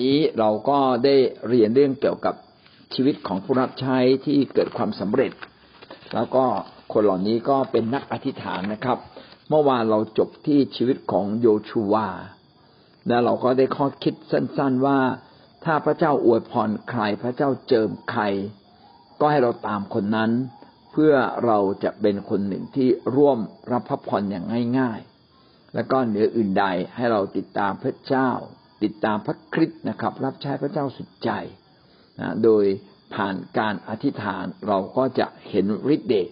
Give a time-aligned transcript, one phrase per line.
[0.00, 1.16] นี้เราก็ได้
[1.48, 2.34] เรียนเรื่องเกี่ยวกับ
[2.94, 5.32] ชีวิตของผู้รับใช้ที่เกิดความสำเร็จ
[6.14, 6.44] แล้วก็
[6.92, 8.98] คนเหล่านี้ก็เป็นนักอธิษฐานนะครับ
[9.48, 12.08] เมื่อวานเราจบที่ชีวิตของโยชูวา
[13.08, 14.98] แล้วเราก็ได้ข้อคิดสั้น ๆว่า
[15.64, 18.22] ถ้าพระเจ้าอวยพรใครพระเจ้าเจิมใคร
[19.20, 20.30] ก็ให้เราตามคนนั้น
[20.92, 21.14] เพื่อ
[21.46, 23.38] เราจะเป็นคนหนึ่งที่ร่วม
[23.72, 24.46] รับพระพรอย่าง
[24.78, 25.00] ง่าย
[25.36, 26.64] ๆ แล้วก็เหนืออื่นใด
[26.96, 28.30] ให้เราติดตามพระเจ้า
[28.82, 31.30] ติดตามพระคริสต์นะครับ รับใช้พระเจ้าสุดใจ
[32.20, 32.64] นะโดย
[33.14, 36.28] ผ่านการอธิษฐานเราก็จะเห็นฤทธิ์เดช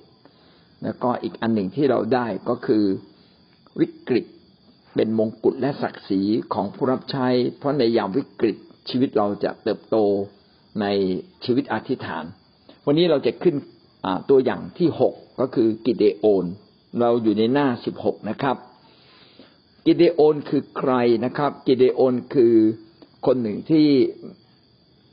[0.83, 2.85] แล้วก็อีกอันหนึ่งที่เราได้ก็คือ
[3.81, 4.25] วิกฤต
[4.95, 6.21] เป็นมงกุฎและศักดิ์ศรี
[6.55, 7.27] ของผู้รับใช้
[7.59, 8.57] เพราะในยามวิกฤต
[8.89, 9.97] ชีวิตเราจะเติบโต
[10.81, 10.87] ใน
[11.45, 12.25] ชีวิตอธิษฐาน
[12.87, 13.55] วันนี้เราจะขึ้น
[14.31, 16.45] ตัวอย่างที่หกก็คือกิเดโอน
[17.01, 18.57] เราอยู่ในหน้าสิบหกนะครับ
[19.91, 20.93] กิเดโอนคือใคร
[21.25, 22.55] นะครับ กิเดโอนคือ
[23.27, 23.89] คนหนึ่งที่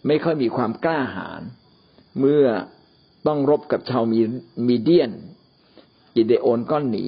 [0.08, 1.42] ไม่ค่อยมีความกล้าหาญ
[2.20, 2.46] เมื่อ
[3.28, 4.20] ต้องรบกับชาวมี
[4.68, 5.12] มีเดียน
[6.16, 7.06] กิเดโอนก็หนี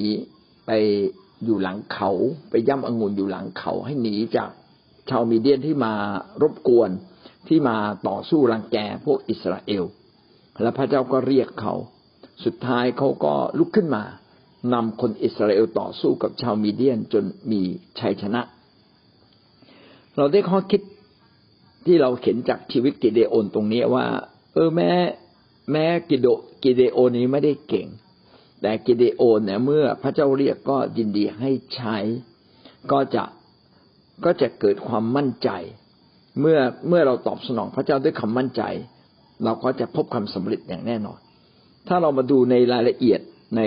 [0.65, 0.71] ไป
[1.43, 2.09] อยู่หลังเขา
[2.49, 4.49] ไปย่ำองุ่นอยู่หลังเขา ให้หนีจาก
[5.09, 5.93] ชาวมีเดียนที่มา
[6.41, 6.89] รบกวน
[7.47, 7.77] ที่มา
[8.07, 9.83] ต่อสู้รังแกพวกอิสราเอล
[10.61, 11.73] และพระเจ้าก็เรียกเขา
[12.45, 14.03] สุดท้ายเขาก็ลุกขึ้นมา
[14.73, 17.61] นำคนอิสราเอลต่อสู้กับชาวมีเดียนจนมี
[17.99, 18.41] ชัยชนะ
[20.17, 20.81] เราได้ข้อคิด
[21.85, 24.05] ที่เราเข็นจากชีวิตกิเดโอนตรงนี้ว่า
[24.53, 24.91] เออแม้
[25.71, 26.27] แม้กิโด
[26.63, 27.87] กิเดโอนนี้ไม่ได้เก่ง
[28.61, 31.97] แต่กิเดโอนเนี่ยเมื่อพระเจ้าเรียกก็ยินดีให้ใช้
[32.91, 33.23] ก็จะ
[34.25, 35.49] ก็จะเกิดความมั่นใจ
[36.39, 38.63] เมื่อเมื่อเราตอบสนองพระเจ้าด้วยคำมั่นใจ
[39.43, 41.19] เราก็จะพบความสำเร็จอย่างแน่นอน
[41.87, 43.19] ถ้าเรามาดูในรายละเอียด
[43.57, 43.61] ใน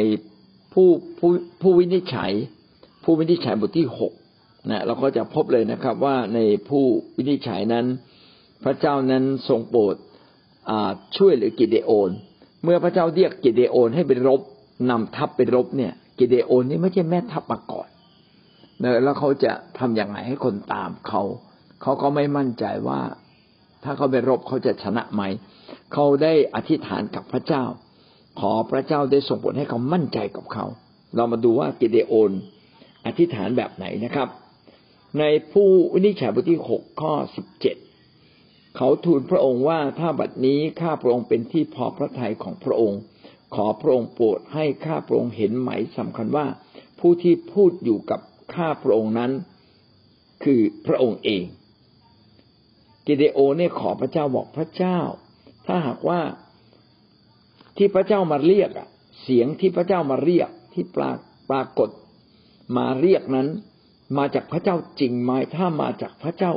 [0.73, 1.31] ผู้ผู้
[1.63, 2.33] ผู้วินิจฉัย
[3.05, 4.13] ผู้วินิจฉัยบทที่หก
[4.71, 6.85] นะเราก็จะพบเลยนะครับว่าในผู้
[7.17, 7.87] วินิจฉัยนั้น
[8.65, 9.97] พระเจ้านั้นทรงโปรด
[11.17, 12.11] ช่วยหรือกิเดโอน
[12.65, 14.41] เมื่อพระเจ้าเรียกกิเดโอนให้ไปรบ
[14.91, 17.89] นำทัพไปรบเนี่ย กิเดโอนนี่ไม่ใช่แม่ทัพมาก่อน
[19.05, 21.23] แล้วเขาจะทํำอย่างไรให้คนตามเขา
[21.83, 23.01] เขาก็ไม่มั่นใจว่า
[23.85, 25.23] ถ้าเขาไปรบเขาจะชนะไหม
[25.93, 27.65] เขาได้อธิษฐานกับพระเจ้า
[28.41, 30.65] ขอพระเจ้าได้ส่งผลให้เขามั่นใจกับเขา
[31.17, 32.31] เรามาดูว่ากิเดโอน
[33.07, 34.29] อธิษฐานแบบไหนนะครับ
[35.19, 37.77] ในผู้วินิจฉัยบทที่หกข้อสิบเจ็ด
[38.77, 43.01] เขาทูลพระองค์ว่าถ้าบัดนี้ข้าพระองค์เป็นที่พอพระทัยของพระองค์
[43.55, 46.47] ขอพระองค์โปรดให้ข้าพระองค์เห็นไหมสำคัญว่า
[47.01, 48.21] ผู้ที่พูดอยู่กับ
[48.55, 49.33] ข้าพระองค์นั้น
[50.45, 51.45] คือพระองค์เอง
[53.07, 54.99] กิเดโอเนี่ยขอพระเจ้าบอกพระเจ้า
[55.67, 56.21] ถ้าหากว่า
[57.83, 58.89] ที่พระเจ้ามาเรียกอะ
[59.23, 61.19] เสียงที่พระเจ้ามาเรียกที่ปราก
[61.51, 61.91] ปรากฏ
[62.77, 63.49] มาเรียกนั้น
[64.19, 66.53] มาจากพระเจ้าจริงไหมถ้ามาจากพระเจ้า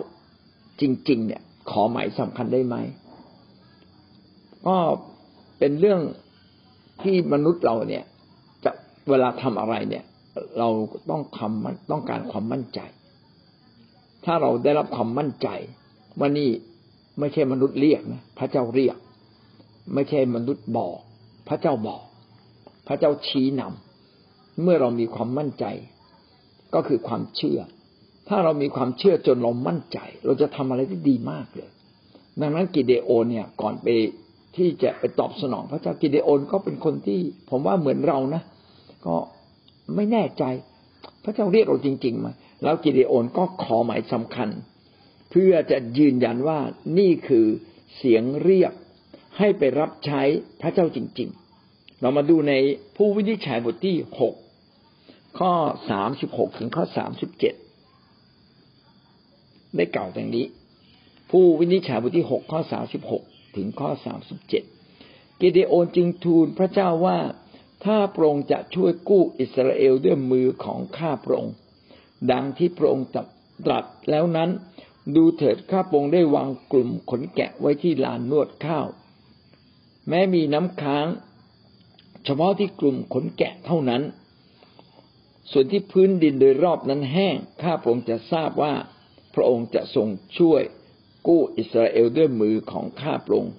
[0.81, 2.75] จริง ๆ เนี่ย ขอหมายสำคัญได้ไหม
[4.67, 4.78] ก็
[5.59, 6.01] เป็นเรื่อง
[7.03, 8.03] ที่มนุษย์เราเนี่ย
[8.66, 8.72] จะ
[9.09, 10.03] เวลาทำอะไรเนี่ย
[10.59, 10.69] เรา
[11.09, 12.79] ต้องคำต้องการความมั่นใจ
[14.25, 15.47] ถ้าเราได้รับความมั่นใจ
[16.19, 16.50] ว่านี่
[17.19, 18.97] ไม่ใช่มนุษย์เรียกนะพระเจ้าเรียก
[19.94, 20.97] ไม่ใช่มนุษย์บอก
[21.48, 22.02] พระเจ้าบอก
[22.88, 25.66] พระเจ้าชี้นำเมื่อเรามีความมั่นใจ
[26.74, 27.59] ก็คือความเชื่อ
[28.30, 31.70] ถ้าเรามีความเชื่อจนเรามั่นใจ เราจะทำอะไรที่ดีมากเลย
[32.42, 33.88] ดังนั้นกิเดโอนเนี่ยก่อนไป
[34.56, 38.42] ที่จะไปตอบสนอง พระเจ้ากิเดโอนก็เป็นคนที่ ผมว่าเหมือนเรานะ
[39.06, 39.16] ก็
[39.96, 40.44] ไม่แน่ใจ
[41.24, 42.28] พระเจ้าเรียกเราจริงๆไหม
[42.64, 44.50] แล้วกิเดโอนก็ขอหมายสำคัญ
[45.32, 46.59] เพื่อจะยืนยันว่า
[46.98, 47.46] นี่คือ
[47.98, 48.74] เสียงเรียก
[49.38, 50.22] ให้ไปรับใช้
[50.62, 51.30] พระเจ้าจริง
[51.66, 52.54] ๆ เรามาดูใน
[52.96, 54.34] ผู้วินิจฉัยบทที่หก
[55.40, 55.54] ข้อ
[55.90, 57.54] สามสิบหกถึงข้อสามสิบเจ็ด
[59.76, 60.46] ได้กล่าวอย่งนี้
[61.32, 63.24] ผู้วินิจฉัยบทที่หกข้อสามสิบหก
[63.56, 64.64] ถึงข้อสามสิบเจ็ด
[65.40, 67.18] กิเดโอนจึงทูลพระเจ้าว่า
[67.86, 71.56] ถ้าพระองค์จะช่วยกู้อิสราเอลด้วยมือของข้าพระองค์
[72.32, 73.08] ดังที่พระองค์
[73.66, 74.50] ตรัสแล้วนั้น
[75.16, 78.86] ดูเถิดข้าพระองค์ได้วางกลุ่มขนแกะไว้ที่ลานนวดข้าว
[80.09, 81.08] แม้มีน้ำค้าง
[82.26, 84.02] เฉพาะที่กลุ่มขนแกะเท่านั้น
[85.52, 88.73] ส่วนที่พื้นดินโดยรอบนั้นแห้ง ข้าพระองค์จะทราบว่า
[89.35, 90.08] พระองค์จะทรง
[90.38, 90.61] ช่วย
[91.28, 93.53] กู้อิสราเอลด้วยมือของข้าพระองค์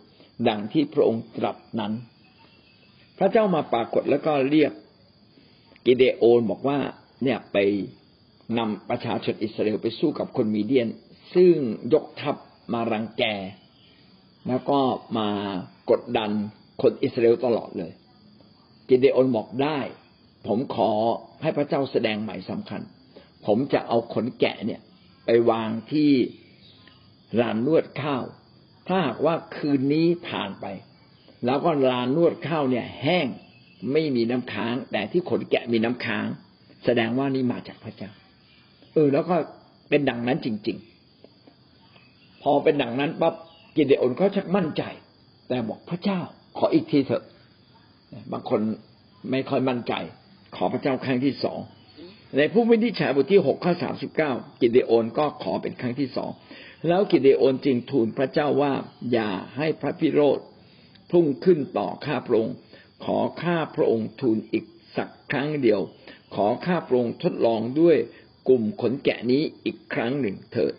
[0.48, 1.92] ดังที่พระองค์ตรัสนั้น
[3.18, 4.72] พระเจ้ามาปรากฏแล้วก็เรียก
[5.86, 6.78] กิเดโอนบอกว่า
[7.22, 7.56] เนี่ยไป
[8.58, 10.88] นำประชาชนอิสราเอลไปสู้กับคนมีเดียน
[11.34, 11.56] ซึ่ง
[11.92, 12.36] ยกทัพ
[12.72, 13.24] มารังแก
[14.48, 14.78] แล้วก็
[15.18, 15.28] มา
[15.90, 16.30] กดดัน
[16.82, 17.92] คนอิสราเอลตลอดเลย
[18.88, 19.78] กิเดโอนบอกได้
[20.46, 20.90] ผมขอ
[21.42, 22.80] ให้พระเจ้าแสดงใหม่สำคัญ
[23.46, 24.80] ผมจะเอาขนแกะเนี่ย
[25.26, 26.10] ไปวางที่
[27.40, 28.22] ลานนวดข้าว
[28.88, 30.66] ถ้าหากว่าคืนนี้ผ่านไป
[31.46, 33.26] แล้วก็ลานนวดข้าวเนี่ย แห้ง
[33.92, 36.26] ไม่มีน้ำค้าง แต่ที่ขนแกะมีน้ำค้าง
[36.84, 38.10] แสดงว่านี่มาจากพระเจ้า
[38.92, 39.36] เออ แล้วก็
[39.88, 40.78] เป็นดังนั้นจริง
[41.60, 43.34] ๆ พอเป็นดังนั้นปั๊บ
[43.76, 44.82] กิเดโอนก็ชักมั่นใจ
[45.48, 46.20] แต่บอกพระเจ้า
[46.58, 47.24] ขออีกทีเถอะ
[48.32, 48.60] บางคน
[49.30, 49.94] ไม่ค่อยมั่นใจ
[50.56, 51.58] ขอพระเจ้าครั้งที่สอง
[52.36, 56.30] ในผู้วินิจฉัยบทที่หกข้อสามสิบเก้ากิเดโอนก็ขอเป็นครั้งที่สอง
[56.88, 58.72] แล้วกิเดโอนจึงทูลพระเจ้าว่า
[59.12, 60.38] อย่าให้พระพิโรธ
[61.10, 62.56] พุ่งขึ้นต่อข้าพระองค์
[63.04, 64.64] ขอข้าพระองค์ทูลอีก
[64.96, 65.80] สักครั้งเดียว
[66.34, 67.96] ขอข้าพระองค์ทดลองด้วย
[68.48, 70.74] กลุ่มขนแกะนี้อีกครั้งหนึ่งเถิด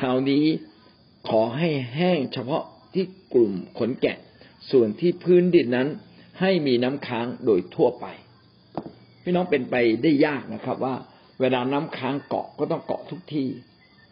[0.00, 0.44] คราวนี้
[1.28, 3.04] ขอให้แห้งเฉพาะที่
[3.34, 4.16] กลุ่มขนแกะ
[4.70, 5.88] ส่วนที่พื้นดินนั้น
[6.40, 8.06] ให้มีน้ำค้างโดยทั่วไป
[9.22, 10.94] พี่น้องเป็นไปได้ยากนะครับว่า
[11.40, 13.48] เวลาน้ำค้างเกาะก็ต้องเกาะทุกที่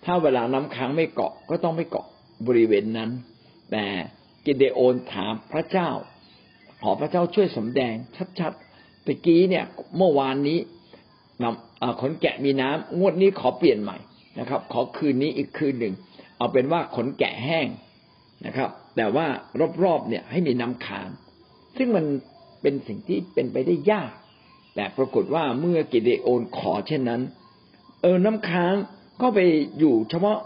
[0.05, 2.07] ถ้าเวลาน้ำค้างไม่เกาะก็ต้องไม่เกาะ
[2.47, 3.11] บริเวณนั้น
[3.73, 3.85] แต่
[4.45, 5.91] กิเดโอนถามพระเจ้า
[6.83, 7.95] ขอพระเจ้าช่วยสำแดง
[8.41, 9.65] ชัดๆตะกี้เนี่ย
[9.97, 10.59] เมื่อวานนี้
[11.43, 13.97] นำขนแกะมีน้ำงวดนี้ขอเปลี่ยนใหม่
[14.39, 15.95] นะครับ ขอคืนนี้อีกคืนหนึ่ง
[16.43, 17.67] เอาเป็นว่าขนแกะแห้ง
[18.47, 19.27] นะครับ แต่ว่า
[19.85, 21.09] รอบๆเนี่ยให้มีน้ำค้าง
[21.77, 22.05] ซึ่งมัน
[22.63, 24.11] เป็นสิ่งที่เป็นไปได้ยาก
[24.75, 27.21] แต่ปรากฏว่าเมื่อกิเดโอนขอเช่นนั้น
[28.03, 28.75] เออน้ำค้าง
[29.23, 29.39] ก็ไป
[29.79, 30.39] อยู่เฉพาะ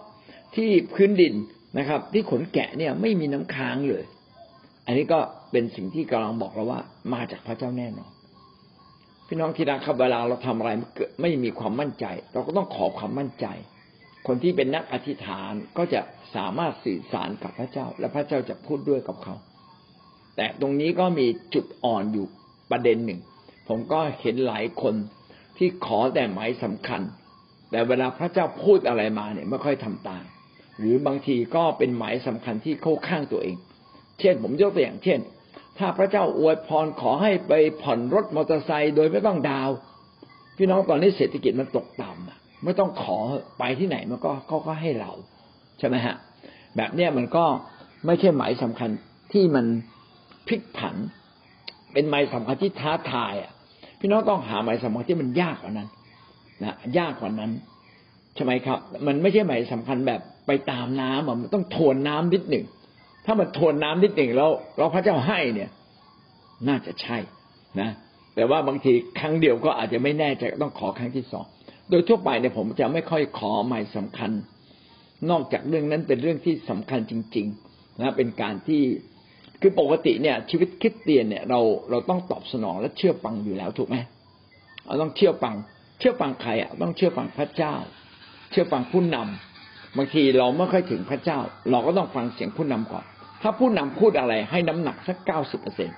[0.57, 1.35] ที่พื้นดิน
[1.79, 4.05] นะครับ ที่ขนแกะเนี่ยไม่มีน้ำค้างเลย
[4.87, 5.21] อันนี้ก็
[5.53, 6.81] เป็นสิ่งที่กำลังบอกเราว่า
[7.13, 8.11] มาจากพระเจ้าแน่นอน
[9.27, 10.71] พี่น้องที่รักครับเวลาเราทำอะไร
[11.21, 13.47] ไม่มีความมั่นใจ เราก็ต้องขอความมั่นใจ
[14.27, 16.01] คนที่เป็นนักอธิษฐานก็จะ
[16.35, 19.35] สามารถสื่อสารกับพระเจ้า และพระเจ้าจะพูดด้วยกับเขา
[20.37, 22.27] แต่ตรงนี้ก็มีจุดอ่อนอยู่
[22.71, 23.21] ประเด็นหนึ่ง
[23.69, 24.95] ผมก็เห็นหลายคน
[25.59, 27.03] ที่ขอแต่หมายสำคัญ
[27.71, 30.25] แต่เวลาพระเจ้าพูดอะไรมาเนี่ยไม่ค่อยทำตาม
[30.79, 33.57] หรือบางทีก็เป็นหมายสำคัญที่เข้าข้างตัวเอง
[34.21, 35.21] เช่น ผมยกตัวอย่างเช่น
[35.79, 37.53] ถ้าพระเจ้าอวยพรขอให้ไป
[37.83, 39.71] ผ่อนรถมอเตอร์ไซค์โดยไม่ต้องดาว
[40.57, 43.19] พี่น้องตอนนี้เศรษฐกิจมันตกต่ำ ไม่ต้องขอ
[43.59, 45.11] ไปที่ไหนมันก็เขาก็ให้เรา
[45.79, 46.17] ใช่ไหมฮะ
[46.77, 47.45] แบบเนี้ยมันก็
[48.07, 48.91] ไม่ใช่หมายสำคัญ
[49.33, 49.67] ที่มัน
[50.47, 50.97] พลิกผัน
[51.93, 53.53] เป็นไม้สำคัญที่ท้าทายอะ
[54.01, 55.89] พี่น้องต้องหาไม้สำคัญที่มันยากกว่านั้น
[56.65, 57.51] นะยากกว่านั้น
[58.35, 62.65] ใช่ไหมครับ มันไม่ใช่หมายสำคัญแบบไปตามน้ำมันต้องทวนน้ำนิดหนึ่ง
[63.27, 65.71] ถ้ามันทวนน้ำนิดหนึ่งแล้วเราพระเจ้าให้เนี่ย
[66.69, 67.19] น่าจะใช่
[67.81, 67.91] นะ
[68.35, 71.47] แต่ว่าบางทีครั้งเดียวก็อาจจะไม่แน่ใจต้องขอครั้งที่สอง
[71.91, 74.31] โดยทั่วไปเนี่ยผมจะไม่ค่อยขอหมายสำคัญ
[75.31, 78.83] นอกจากเรื่องนั้นเป็นเรื่องที่สำคัญจริง ๆ นะเป็นการที่
[79.61, 81.61] คือปกติเนี่ยชีวิตคิดเตียนเนี่ยเรา
[81.91, 83.97] เราต้องตอบสนองและเชื่อฟังอยู่แล้วถูกไหม
[84.87, 85.55] เราต้องเชื่อฟัง
[85.99, 87.75] เชื่อฟังใครอะต้องเชื่อฟังพระเจ้า
[88.51, 91.39] เชื่อฟังผู้นำบางทีเราไม่ค่อยถึงพระเจ้า
[91.71, 93.05] เราก็ต้องฟังเสียงผู้นำก่อน
[93.43, 95.91] ถ้าผู้นำพูดอะไรให้น้ำหนักสักเก้าสิบเปอร์เซ็น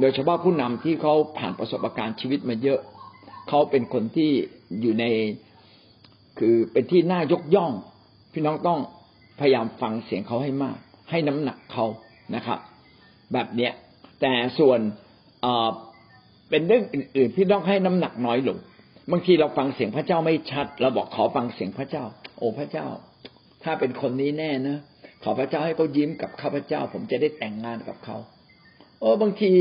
[0.00, 2.80] โดยเฉพาะผู้นำที่เขาผ่านประสบการณ์ชีวิตมาเยอะ
[3.48, 4.30] เขาเป็นคนที่
[4.80, 5.04] อยู่ใน
[6.38, 7.72] คือเป็นที่น่ายกย่อง
[8.32, 8.80] พี่น้องต้อง
[9.40, 10.76] พยายามฟังเสียงเขาให้มาก
[11.10, 11.86] ให้น้ำหนักเขา
[12.34, 12.58] นะครับ
[13.32, 13.72] แบบเนี้ย
[14.20, 14.80] แต่ส่วน
[16.50, 18.58] เป็นเรื่องอื่นๆ พี่ต้องให้น้ำหนักน้อยลง
[19.12, 22.04] บางทีเราฟังเสียงพระเจ้าไม่ชัด เราบอกขอฟังเสียงพระเจ้า
[22.38, 22.86] โอ้พระเจ้า
[23.64, 24.78] ถ้าเป็นคนนี้แน่นะ
[25.22, 28.16] ขอพระเจ้าให้เขายิ้มกับข้าพเจ้า ผมจะได้แต่งงานกับเขา
[29.00, 29.52] โอ้บางที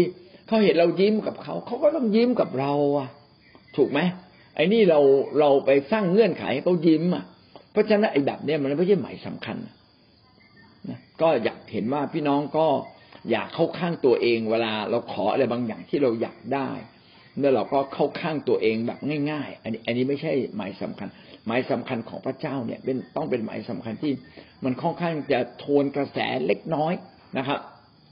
[0.48, 3.08] เขาเห็นเรายิ้มกับเขาเขาก็ต้องยิ้มกับเราอะ
[3.78, 4.00] ถูกไหม
[4.56, 5.00] ไอ้นี่เรา
[5.40, 7.26] เราไปสร้างเงื่อนไขให้เขายิ้มอะ
[7.72, 9.58] เพราะฉะนั้นไอ้แบบเนี้ยมันไม่ใช่หมายสำคัญ
[10.90, 12.68] นะก็อยากเห็นว่าพี่น้องก็
[13.32, 16.70] อยากเข้าข้างตัวเอง เวลาเราขออะไรบางอย่างที่เราอยากได้
[17.40, 19.00] แล้วเราก็เข้าข้างตัวเองแบบ
[19.32, 21.08] ง่ายๆ อันนี้ อันนี้ไม่ใช่หมายสำคัญ
[21.48, 24.14] หมายสำคัญของพระเจ้าเนี่ยเป็นต้องเป็นหมายสำคัญที่
[24.64, 26.94] มันค่อนข้างจะทวนกระแสเล็กน้อย
[27.38, 27.60] นะครับ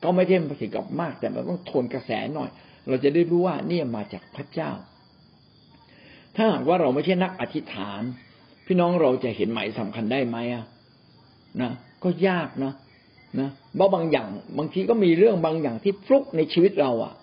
[0.03, 2.49] ก็ไม่ใช่ถึงกับมากแต่มันต้องทวนกระแสหน่อย
[2.87, 4.71] เราจะได้รู้ว่านี่มาจากพระเจ้า
[6.35, 8.01] ถ้าหากว่าเราไม่ใช่นักอธิษฐาน
[8.65, 10.65] พี่น้องเราจะเห็นหมายสำคัญได้ไหมอะ
[11.61, 11.71] นะ
[12.03, 12.73] ก็ยากนะ
[13.39, 14.27] นะเพราะบางอย่าง
[14.57, 17.13] บางทีก็มีเรื่องบางอย่างที่ฟลุกในชีวิตเราอะ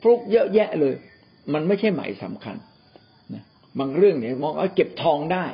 [0.00, 0.94] ฟลุกเยอะแยะเลย
[1.54, 2.56] มันไม่ใช่หมายสำคัญ
[3.34, 3.42] นะ
[3.78, 5.44] บางเรื่องเนี่ยมองว่าเก็บทองได้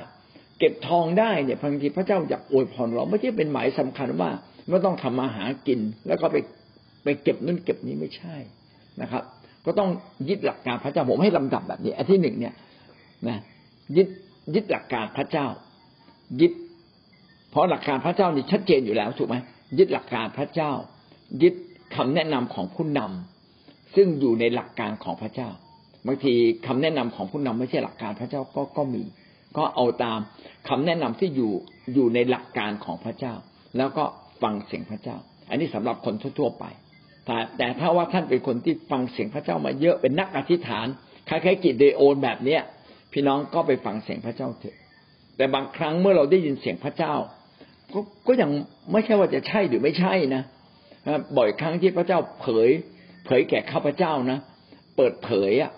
[0.58, 4.30] เก็บทองได้เนี่ยบางทีพระเจ้าอยากอวยพรเราไม่ใช่เป็นหมายสำคัญว่า
[4.68, 6.36] ไม่ต้องทำมาหากิน แล้วก็ไป
[7.04, 8.36] ไปเก็บนู่นเก็บนี้ไม่ใช่
[9.02, 9.22] นะครับ
[9.66, 9.88] ก็ต้อง
[10.28, 12.54] ยึดหลักการพระเจ้าผมให้ลำดับแบบนี้อันที่หนึ่งเนี่ย
[13.28, 13.38] นะ
[13.96, 14.08] ยึด
[14.54, 15.46] ยึดหลักการพระเจ้า
[16.40, 16.52] ยึด
[17.50, 19.36] เพราะหลักการพระเจ้านี่ชัดเจนอยู่แล้วถูกไหม
[19.78, 20.72] ยึดหลักการพระเจ้า
[21.42, 21.54] ยึด
[21.96, 25.48] คำแนะนำของผู้นำซึ่งอยู่ในหลักการของพระเจ้า
[26.06, 26.34] บางที
[26.66, 29.02] คำแนะนำของผู้นำไม่ใช่หลักการพระเจ้าก็ก็มี
[29.56, 30.18] ก็เอาตาม
[30.68, 31.52] คำแนะนำที่อยู่
[31.94, 33.34] อยู่ในหลักการของพระเจ้า
[33.76, 34.04] แล้วก็
[34.42, 35.16] ฟังเสียงพระเจ้า
[35.50, 36.64] อันนี้สำหรับคนทั่วๆไป
[37.26, 40.86] แต่แต่ถ้าว่าท่านเป็นคนที่ฟังเสียงพระเจ้ามาเยอะเป็นนักอธิษฐาน
[41.28, 42.60] คล้ายๆกิจเดโอนแบบเนี้ย
[43.12, 44.76] พี่น้องก็ไปฟังเสียงพระเจ้าเถอะ
[45.36, 47.14] แต่บางครั้งเมื่อเราได้ยินเสียงพระเจ้า
[47.92, 48.50] ก็ก็ยัง
[48.92, 50.42] ไม่ใช่ว่าจะใช่หรือไม่ใช่นะ
[51.36, 52.70] บ่อยครั้งที่พระเจ้าเผย
[53.24, 54.38] เผยแก่ข้าพเจ้านะ
[54.96, 55.72] เปิดเผยอะ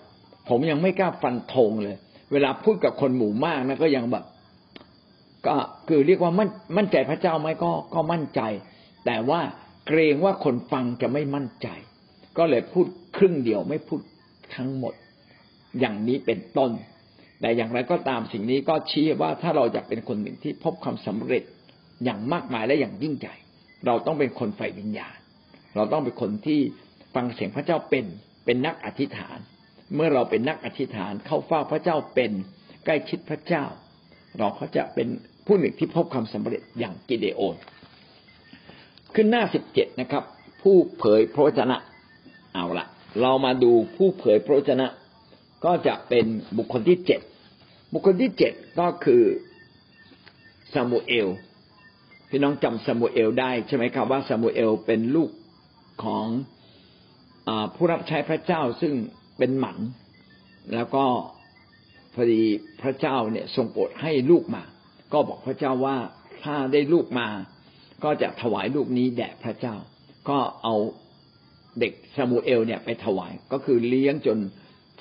[0.48, 1.96] ผมยังไม่กล้าฟันธงเลย
[2.32, 4.24] เวลาพูดกับคนหมู่มากนะก็ยังแบบ
[5.46, 5.54] ก็
[5.88, 8.40] คือเรียกว่ามั่นมั่นใจพระเจ้าไหมก็ก็มั่นใจ
[9.06, 9.40] แต่ว่า
[9.86, 11.68] เกรงว่าคนฟังจะไม่มั่นใจ
[12.38, 12.86] ก็เลยพูด
[13.16, 14.00] ครึ่งเดียวไม่พูด
[14.56, 14.94] ทั้งหมด
[15.80, 16.70] อย่างนี้เป็นต้น
[17.42, 21.44] แต่อย่างไรก็ตามสิ่งนี้ก็ชี้ว่าถ้าเราอยากเป็นคนหนึ่งที่พบความสำเร็จ
[22.04, 23.34] อย่างมากมายและอย่างยิ่งใหญ่
[23.87, 25.16] เราต้องเป็นคนไฟวิญญาณ
[25.75, 26.61] เราต้องเป็นคนที่
[27.14, 28.04] ฟังเสียงพระเจ้าเป็น
[28.44, 29.38] เป็นนักอธิษฐาน
[29.94, 32.32] เมื่อเราเป็นนักอธิษฐานเข้าเฝ้าพระเจ้าเป็น
[32.84, 33.64] ใกล้ชิดพระเจ้า
[34.38, 35.08] เราก็จะเป็น
[35.46, 37.56] ผู้หนึ่งที่พบความสำเร็จอย่างกิเดโอน
[39.14, 40.25] ขึ้นหน้าสิบเจ็ดนะครับ
[40.62, 41.76] ผู้เผยพระวจนะ
[42.54, 42.87] เอาละ
[43.20, 44.87] เรามาดูผู้เผยพระวจนะ
[45.64, 47.20] ก็จะเป็นบุคคลที่เจ็ด
[47.92, 49.22] บุคคลที่เจ็ดก็คือ
[50.72, 51.28] ซามูเอล
[52.30, 55.30] พี่น้องจำซามูเอลได้ใช่ไหมครับว่าซามูเอลเป็นลูก
[56.04, 56.26] ของ
[57.49, 58.94] อผู้รับใช้พระเจ้าซึ่ง
[59.38, 59.78] เป็นหมัน
[60.75, 61.04] แล้วก็
[62.14, 62.42] พอดี
[62.82, 64.62] พระเจ้าเนี่ยทรงโปรดให้ลูกมา
[65.12, 65.96] ก็บอกพระเจ้าว่า
[66.42, 67.28] ถ้าได้ลูกมา
[68.04, 69.75] ก็จะถวายลูกนี้แด่พระเจ้า
[70.28, 70.75] ก็เอา
[71.80, 74.38] เด็กซามูเอลเนี่ยไปถวายก็คือเลี้ยงจน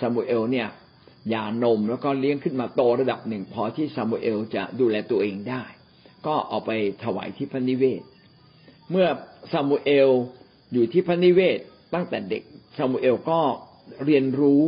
[0.01, 0.67] ซามูเอลเนี่ย
[1.33, 5.63] หย่านมแล้วก็เลี้ยงขึ้นมาโตระดับหนึ่ง พอที่ซามูเอลจะดูแลตัวเองได้
[6.25, 6.71] ก็เอาไป
[7.03, 8.01] ถวายที่พระนิเวศ
[8.91, 9.07] เมื่อ
[9.51, 10.09] ซามูเอล
[10.73, 11.59] อยู่ที่พระนิเวศ
[11.93, 12.43] ตั้งแต่เด็ก
[12.77, 13.39] ซามูเอลก็
[14.05, 14.61] เรียนรู้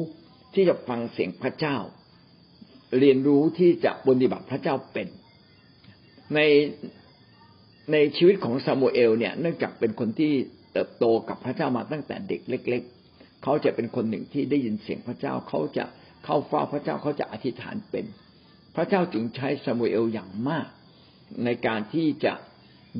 [0.53, 1.77] ที่จะฟังเสียงพระเจ้า
[2.99, 5.07] เรียนรู้ที่จะปฏิบัติพระเจ้าเป็น
[6.35, 6.39] ใน
[7.91, 10.33] ในชีวิตของซามูเอลเนี่ยเนื่องจากเป็นคนที่
[10.73, 12.83] เติบโตกับพระเจ้ามาตั้งแต่เด็กเล็ก
[13.13, 15.85] ๆ เขาจะเป็นคนหนึ่งที่ได้ยินเสียงพระเจ้าเขาจะ
[16.23, 18.05] เข้าเฝ้าพระเจ้าเขาจะอธิษฐานเป็น
[18.75, 20.67] พระเจ้าจึงใช้ซามูเอลอย่างมาก
[21.45, 22.33] ในการที่จะ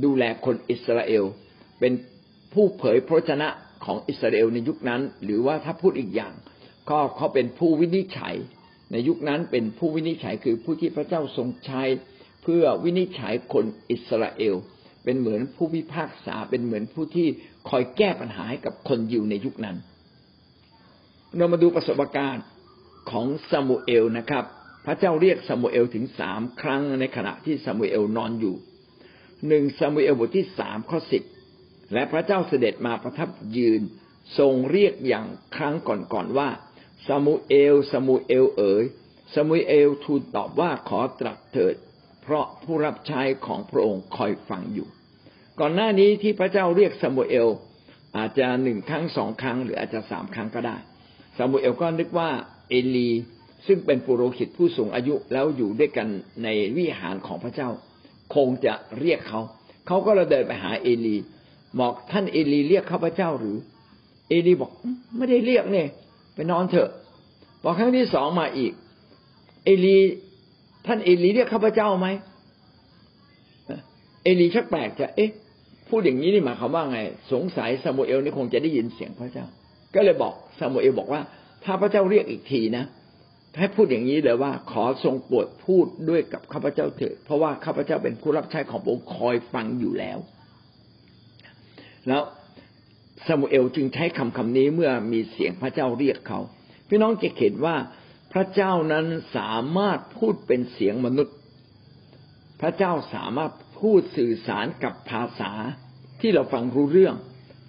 [0.04, 1.24] ดูแลคนอิสราเอล
[1.80, 1.94] เป็น
[2.54, 3.50] ผู้เผยพระชนะ
[3.86, 6.34] ของอิสราเอลในยุคนั้น หรือว่าถ้าพูดอีกอย่าง
[6.90, 8.36] ก็เขาเป็นผู้วินิจฉัย
[8.92, 11.84] ในยุคนั้นเป็นผู้วินิจฉัยคือผู้ที่พระเจ้าทรงใช้
[12.44, 14.56] เพื่อวินิจฉัยคนอิสราเอล
[15.04, 17.28] เป็นเหมือนผู้พิพากษาเป็นเหมือนผู้ที่
[17.70, 19.78] คอยแก้ปัญหาให้กับคนยิวในยุคนั้น
[21.38, 22.44] เรามาดูประสบการณ์
[23.12, 24.44] ของซามูเอลนะครับ
[24.86, 28.56] พระเจ้าเรียกซามูเอลถึงสามครั้งในขณะที่ซามูเอลนอนอยู่
[29.48, 31.24] หนึ่งซามูเอลบทที่สามข้อสิบ
[31.94, 33.82] และพระเจ้าเสด็จมาประทับยืน
[34.38, 35.76] ทรงเรียกอย่างครั้ง
[36.14, 36.50] ก่อนๆว่า
[37.08, 38.84] ซามูเอลซามูเอลเอ๋ย
[39.34, 41.76] ซามูเอลทูลตอบว่าขอตรัสเถิด
[42.24, 44.88] เพราะผู้รับใช้ของพระองค์คอยฟังอยู่
[45.60, 47.48] ก่อนหน้านี้ที่พระเจ้าเรียกซามูเอล
[48.18, 50.78] อาจจะหนึ่งครั้งสองครั้ง หรืออาจจะสามครั้งก็ได้
[51.38, 52.30] ซามูเอลก็นึกว่า
[52.74, 53.10] เอลี
[53.68, 56.08] ซึ่งเป็นปุโรหิตผู้สูงอายุแล้วอยู่ด้วยกัน
[56.44, 57.70] ในวิหารของพระเจ้า
[58.36, 59.42] คงจะเรียกเขา
[59.88, 61.16] เขาก็เลยเดินไปหาเอลี
[61.80, 63.58] บอกท่านเอลีเรียกข้าพเจ้าหรือ
[64.30, 64.72] เอลีบอก
[65.18, 65.88] ไม่ได้เรียกเนี่ย
[66.36, 66.90] ไปนอนเถอะ
[67.64, 68.72] บอกครั้งที่สองมาอีก
[69.66, 69.98] เอลี
[70.86, 72.08] ท่านเอลีเรียกข้าพเจ้าไหม
[74.24, 75.32] เอลีชักแปลกจะเอ๊ะ
[75.90, 77.00] พูดอย่างนี้นี่หมายความว่าไง
[77.32, 79.46] สงสัยซามูเอลนี่คงจะได้ยินเสียงพระเจ้า
[79.96, 81.22] ก็เลยบอกซามูเอลบอกว่า
[81.64, 82.86] ถ้าพระเจ้าเรียกอีกทีนะ
[83.60, 90.18] ให้พูดอย่างนี้เลยว่า ขอทรงโปรดพูดด้วยกับข้าพเจ้าเถิดเพราะว่าข้าพเจ้าเป็นผู้รับใช้ของพระองค์คอยฟังอยู่แล้ว
[92.08, 92.24] แล้ว
[93.26, 96.40] ซามูเอลจึงใช้คำคำนี้เมื่อมีเสียงพระเจ้าเรียกเขา
[96.90, 97.76] พี่น้องจะเห็นว่า
[98.34, 99.06] พระเจ้านั้น
[99.38, 101.36] สามารถพูดเป็นเสียงมนุษย์
[102.62, 105.52] พระเจ้าสามารถพูดสื่อสารกับภาษา
[106.22, 107.16] ที่เราฟังรู้เรื่อง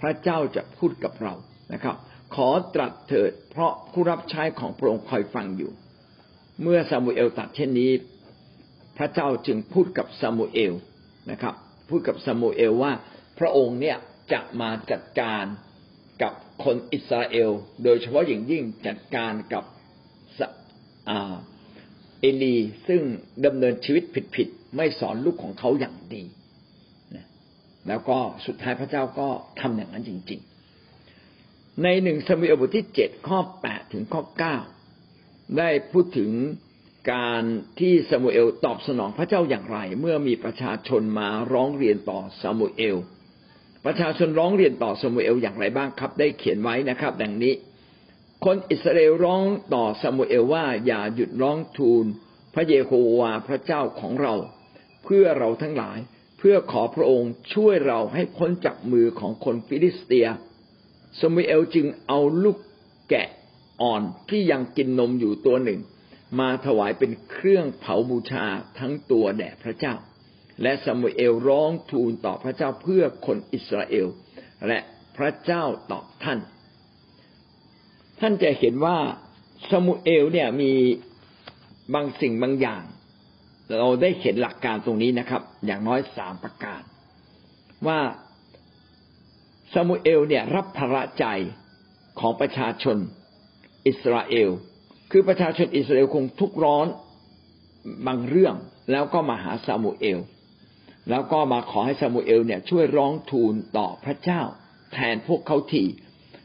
[0.00, 1.34] พระเจ้าจะพูดกับเรา
[1.72, 1.96] นะครับ
[2.34, 5.72] ขอตรัสเถิด เพราะผู้รับใช้ของพระองค์คอยฟังอยู่
[6.62, 7.90] เมื่อซามูเอลตัดเช่นนี้
[8.96, 10.74] พระเจ้าจึงพูดกับซามูเอล
[11.30, 11.54] นะครับ
[11.88, 12.92] พูดกับซามูเอลว่า
[13.38, 13.96] พระองค์เนี่ย
[14.32, 15.44] จะมาจัดการ
[16.22, 16.32] กับ
[16.64, 17.50] คนอิสราเอล
[17.84, 19.64] โดยเฉพาะอย่างยิ่งจัดการกับ
[22.20, 22.56] เอลี
[22.88, 23.02] ซึ่ง
[23.46, 24.04] ดำเนินชีวิต
[24.36, 26.22] ผิดๆไม่สอนลูกของเขาอย่างดี
[27.88, 29.28] แล้วก็สุดท้ายพระเจ้าก็
[29.60, 30.53] ทำอย่างนั้นจริง ๆ
[31.82, 34.56] ในหนึ่งสมุเอลบทที่เจ็ดข้อแปดถึงข้อเก้า
[35.58, 36.30] ได้พูดถึง
[37.12, 37.42] การ
[37.80, 42.96] ที่ซามูเอลตอบสนองพระเจ้าอย่างไร เมื่อมีประชาชนมาร้องเรียนต่อซามูเอล
[43.84, 47.54] ประชาชนร้องเรียนต่อซามูเอลอย่างไรบ้างครับ ได้เขียนไว้นะครับ ดังนี้
[48.44, 49.42] คนอิสราเอลร้อง
[49.74, 52.04] ต่อซามูเอลว่าอย่าหยุดร้องทูล
[52.54, 54.34] พระเยโฮวาห์พระเจ้าของเรา
[55.04, 55.98] เพื่อเราทั้งหลาย
[56.38, 60.26] เพื่อขอพระองค์ช่วยเราให้พ้นจากมือของคนฟิลิสเตีย
[61.20, 62.58] ซามูเอลจึงเอาลูก
[63.10, 63.28] แกะ
[63.82, 65.80] อ่อนที่ยังกินนมอยู่ตัวหนึ่ง
[66.40, 68.44] มาถวายเป็นเครื่องเผาบูชา
[68.78, 69.94] ทั้งตัวแด่พระเจ้า
[70.62, 74.06] และสมุเอลร้องทูลต่อพระเจ้าเพื่อคนอิสราเอล
[74.66, 74.78] และ
[75.16, 76.38] พระเจ้าตอบท่าน
[78.20, 78.98] ท่านจะเห็นว่า
[79.70, 80.72] สมุเอลเนี่ยมี
[81.94, 82.82] บางสิ่งบางอย่าง
[83.78, 86.82] เราได้เห็นหลักการตรงนี้นะครับ อย่างน้อยสามประการ
[87.86, 88.00] ว่า
[89.74, 91.24] ซามูเอลเนี่ยรับภาระใจ
[92.20, 92.96] ของประชาชน
[93.86, 94.50] อิสราเอล
[95.10, 96.86] คือประชาชนอิสราเอลคงทุกร้อน
[98.06, 98.54] บางเรื่อง
[98.90, 100.18] แล้วก็มาหาซามูเอล
[101.10, 104.40] แล้วก็มาขอให้ซามูเอลเนี่ยช่วยร้องทูลต่อพระเจ้า
[104.92, 105.84] แทนพวกเขาที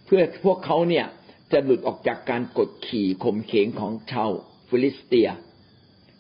[0.06, 1.06] เพื่อพวกเขาเนี่ย
[1.52, 4.30] จะหลุดออกจากการกดขี่ข่มเหงของชาว
[4.70, 5.30] ฟิลิสเตีย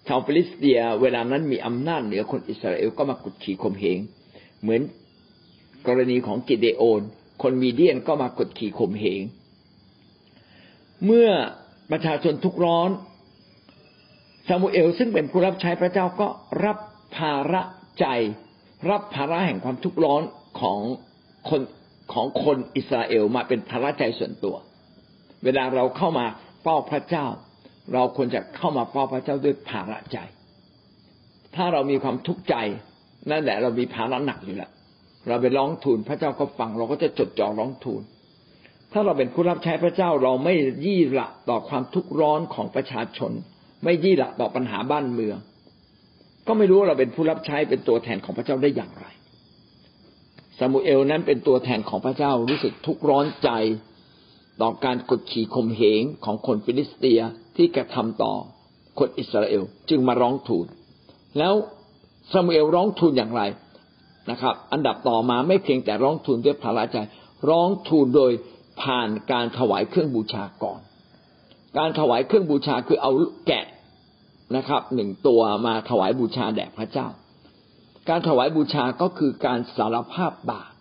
[0.08, 4.00] ชาวฟิลิสเตีย เวลานั้นมีอำนาจเหนือคนอิสราเอลก็มากดขี่ข่มเหง
[4.62, 4.82] เหมือน
[5.88, 7.02] กรณีของกิเดโอน
[7.42, 9.22] คนมีเดียนก็มากดขี่ข่มเหง
[11.06, 11.30] เมื่อ
[11.92, 12.90] ประชาชนทุกร้อน
[14.48, 16.28] ซามูเอลซึ่งเป็นผู้รับใช้พระเจ้าก็
[16.66, 16.78] รับ
[17.16, 17.62] ภาระ
[18.00, 18.06] ใจ
[18.90, 20.24] รับภาระแห่งความทุกข์ร้อน
[20.60, 20.80] ของ
[21.50, 21.62] คน
[22.14, 24.56] ของคนอิสราเอลมาเป็นภาระใจส่วนตัว
[25.44, 26.26] เวลาเราเข้ามา
[26.62, 27.26] เฝ้าพระเจ้า
[27.94, 30.18] เราควรจะเข้ามาเฝ้าพระเจ้าด้วยภาระใจ
[31.56, 32.56] ถ้าเรามีความทุกข์ใจ
[33.30, 34.72] นั่นแหละเรามีภาระหนักอยู่แล้ว
[35.28, 38.02] เราไปร้องทูลพระเจ้าก็ฟัง เราก็จะจดจ่อร้องทูล
[38.92, 40.54] ถ้าเราเป็นผู้รับใช้พระเจ้าเราไม่
[40.86, 43.32] ยี่หระต่อความทุกข์ร้อนของประชาชน
[43.84, 45.38] ไม่ยี่หระต่อปัญหาบ้านเมือง
[46.48, 49.06] ก็ไม่รู้ว่าเราเป็นผู้รับใช้เป็นตัวแทนของพระเจ้าได้อย่างไร
[50.58, 53.50] ซามูเอลนั้นเป็นตัวแทนของพระเจ้ารู้สึกทุกข์ร้อนใจ
[54.62, 57.22] ต่อการกดขี่ข่มเหงของคนฟิลิสเตีย
[57.56, 58.34] ที่กระทำต่อ
[59.00, 60.66] คนอิสราเอลจึงมาร้องทูล
[61.38, 61.54] แล้ว
[62.32, 63.42] ซามูเอลร้องทูลอย่างไร
[64.30, 66.98] นะครับ อันดับต่อมาไม่เพียงแต่ร้องทูลด้วยภาระใจ
[67.50, 68.32] ร้องทูลโดย
[68.82, 70.80] ผ่านการถวายเครื่องบูชาก่อน
[71.78, 73.12] การถวายเครื่องบูชาคือเอา
[73.48, 73.66] แกะ
[74.56, 77.08] นะครับหนึ่งตัวมาถวายบูชาแด่พระเจ้า
[78.10, 80.72] การถวายบูชาก็คือการสารภาพบาป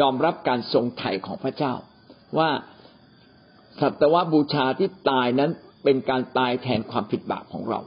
[0.00, 1.74] ยอมรับการทรงไถ่ของพระเจ้า
[2.38, 2.50] ว่า
[3.80, 5.50] สัตวบูชาที่ตายนั้น
[5.84, 7.80] เป็นการตายแทนความผิดบาปของเรา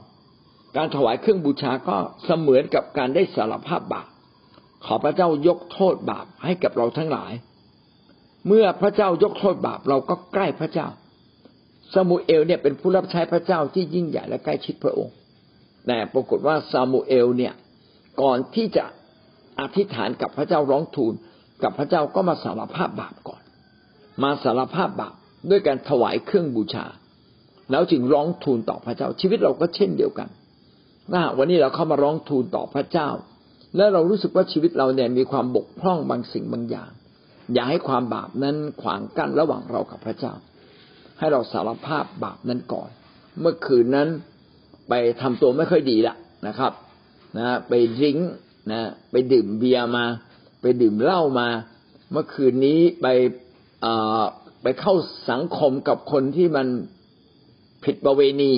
[0.76, 4.06] การถวายเครื่องบูชาก็เสมือนกับการได้สารภาพบาป
[4.86, 7.32] ขอพระเจ้ายกโทษบาปให้กับเราทั้งหลาย
[8.46, 10.88] เมื่อพระเจ้ายกโทษบาปเราก็ใกล้พระเจ้า
[11.92, 15.14] ซามูเอลเนี่ยเป็นผู้รับใช้พระเจ้าที่ยิ่งใหญ่และใกล้ชิดพระองค์
[15.86, 17.54] แต่ปรากฏว่าซามูเอลเนี่ย
[18.22, 18.84] ก่อนที่จะ
[19.60, 21.14] อธิษฐานกับพระเจ้าร้องทูล
[21.62, 23.42] กับพระเจ้าก็มาสารภาพบาปก่อน
[24.22, 25.14] มาสารภาพบาป
[25.50, 26.86] ด้วยการถวายเครื่องบูชา
[27.70, 30.28] แล้วจึงร้องทูลต่อพระเจ้าชีวิตเราก็เช่นเดียวกัน
[31.12, 33.08] ถ้าวันนี้เราเข้ามาร้องทูลต่อพระเจ้า
[33.76, 36.90] และเรารู้สึกว่าชีวิตเราเนี่ยมีความบกพร่องบางสิ่งบางอย่าง
[37.54, 40.34] อย่าให้ความบาปนั้นขวางกั้นระหว่างเรากับพระเจ้า
[41.18, 42.90] ให้เราสารภาพบาปนั้นก่อน
[43.40, 44.08] เมื่อคืนนั้น
[44.88, 46.14] ไปทำตัวไม่ค่อยดีละ
[46.46, 46.72] นะครับ
[47.38, 48.18] นะไปริ้ง
[48.72, 48.80] นะ
[49.10, 50.04] ไปดื่มเบียร์มา
[50.62, 51.48] ไปดื่มเหล้ามา
[52.12, 53.06] เมื่อคืนนี้ไป
[54.62, 54.94] ไปเข้า
[55.30, 56.66] สังคมกับคนที่มัน
[57.84, 58.52] ผิดประเวณี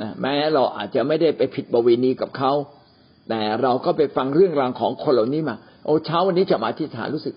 [0.00, 2.52] นะแม้เราอาจจะไม่ได้ไปผิดประเวณีกับเขา
[3.28, 7.34] แต่เราก็ไปฟังเรื่องราวของคนเหล่านี้มา โอ้เช้าวันนี้จะมาที่ฐานรู้สึก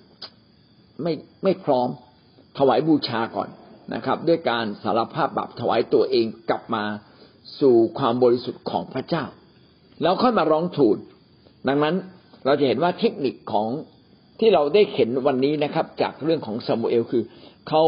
[1.04, 1.90] ไม่ไม่พร้อม
[2.58, 3.50] ถวายบูชาก่อน
[3.94, 6.84] นะครับ ด้วยการสารภาพบาปถวายตัวเองกลับมา
[7.60, 9.24] สู่ความบริสุทธิ์ของพระเจ้า
[10.02, 10.98] แล้วค่อยมาร้องทูล
[11.68, 11.96] ดังนั้น
[12.46, 13.68] เราจะเห็นว่าเทคนิคของ
[14.40, 17.24] ที่เราได้เห็นวันนี้นะครับ จากเรื่องของซามูเอลคือ
[17.70, 17.84] เขา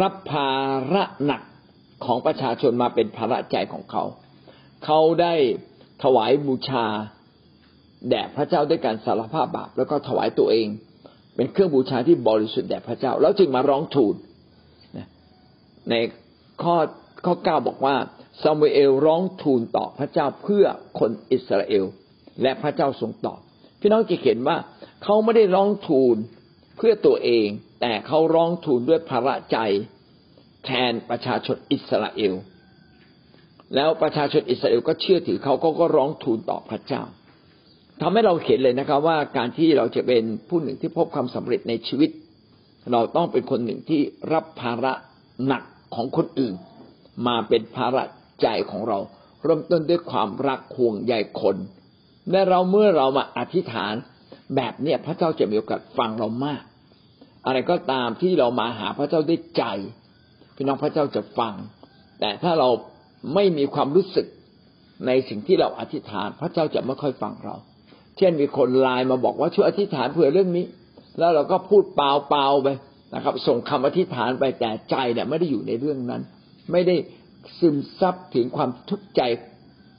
[0.00, 0.50] รับภา
[0.94, 1.42] ระหนัก
[2.04, 4.02] ของประชาชนมาเป็นภาระใจของเขา
[4.84, 5.34] เขาได้
[6.02, 6.86] ถวายบูชา
[8.10, 10.68] แด่พระเจ้าด้วยการสารภาพบาปแล้วก็ถวายตัวเอง
[11.36, 14.14] เป็นเครื่องบูชาที่บริสุทธิ์แด่พระเจ้า แล้วจึงมาร้องทูล
[15.90, 15.94] ใน
[16.62, 16.76] ข้อ
[17.24, 17.96] ข้อเก้าบอกว่า
[18.42, 20.64] ซามูเอลร้องทูลต่อพระเจ้าเพื่อ
[20.98, 21.84] คนอิสราเอล
[22.42, 23.38] และพระเจ้าทรงตอบ
[23.80, 24.56] พี่น้องจะเห็นว่า
[25.04, 26.16] เขาไม่ได้ร้องทูล
[26.76, 27.46] เพื่อตัวเอง
[27.80, 29.58] แต่เขาร้องทูลด้วยภาระใจ
[30.64, 32.34] แทนประชาชนอิสราเอล
[33.74, 37.02] แล้วประชาชนอิสราเอลก็เชื่อถือเขาก็ก็ร้องทูลต่อพระเจ้า
[38.00, 42.10] ทำให้เราเห็นเลยนะครับ ว่าการที่เราจะเป็นผู้หนึ่งที่พบความสำเร็จในชีวิต
[42.92, 44.00] เราต้องเป็นคนหนึ่งที่
[44.32, 44.92] รับภาระ
[45.46, 45.62] หนัก
[45.94, 46.54] ของคนอื่น
[47.26, 48.02] มาเป็นภาระ
[48.42, 48.98] ใจของเรา
[49.42, 51.56] เริ่มต้นด้วยความรักห่วงใยคน
[52.30, 53.94] และเราเมื่อเรามาอธิษฐาน
[54.56, 56.62] แบบเนี้ยพระเจ้าจะมีโอกาสฟังเรามาก
[57.46, 59.64] อะไรก็ตามที่เรามาหาพระเจ้าด้วยใจ
[60.56, 61.54] พี่น้องพระเจ้าจะฟัง
[62.20, 62.68] แต่ถ้าเรา
[63.34, 64.26] ไม่มีความรู้สึก
[65.06, 67.56] ในสิ่งที่เราอธิษฐาน พระเจ้าจะไม่ค่อยฟังเรา
[68.18, 70.66] เช่นมีคนไลน์มาบอกว่าช่วยอธิษฐานเผื่อเรื่องนี้
[71.18, 72.68] แล้วเราก็พูดเปล่าๆไป
[73.14, 76.22] นะครับ ส่งคำอธิษฐานไปแต่ใจเนี่ยไม่ได้อยู่ในเรื่องนั้น
[76.72, 76.96] ไม่ได้
[77.58, 79.22] ซึมซับถึงความทุกข์ใจ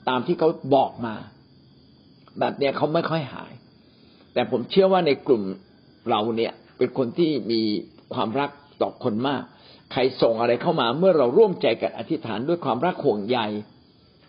[0.08, 1.14] ตามที่เขาบอกมา
[2.38, 3.52] แบบเนี้ยเขาไม่ค่อยหาย
[4.34, 5.42] แต่ผมเชื่อว่าในกลุ่ม
[6.10, 7.60] เราเนี่ย เป็นคนที่มี
[8.14, 8.50] ความรัก
[8.82, 9.42] ต่อคนมาก
[9.92, 13.38] ใครส่งอะไรเข้ามาเมื่อเราร่วมใจกันอธิษฐานด้วยความรักห่วงใย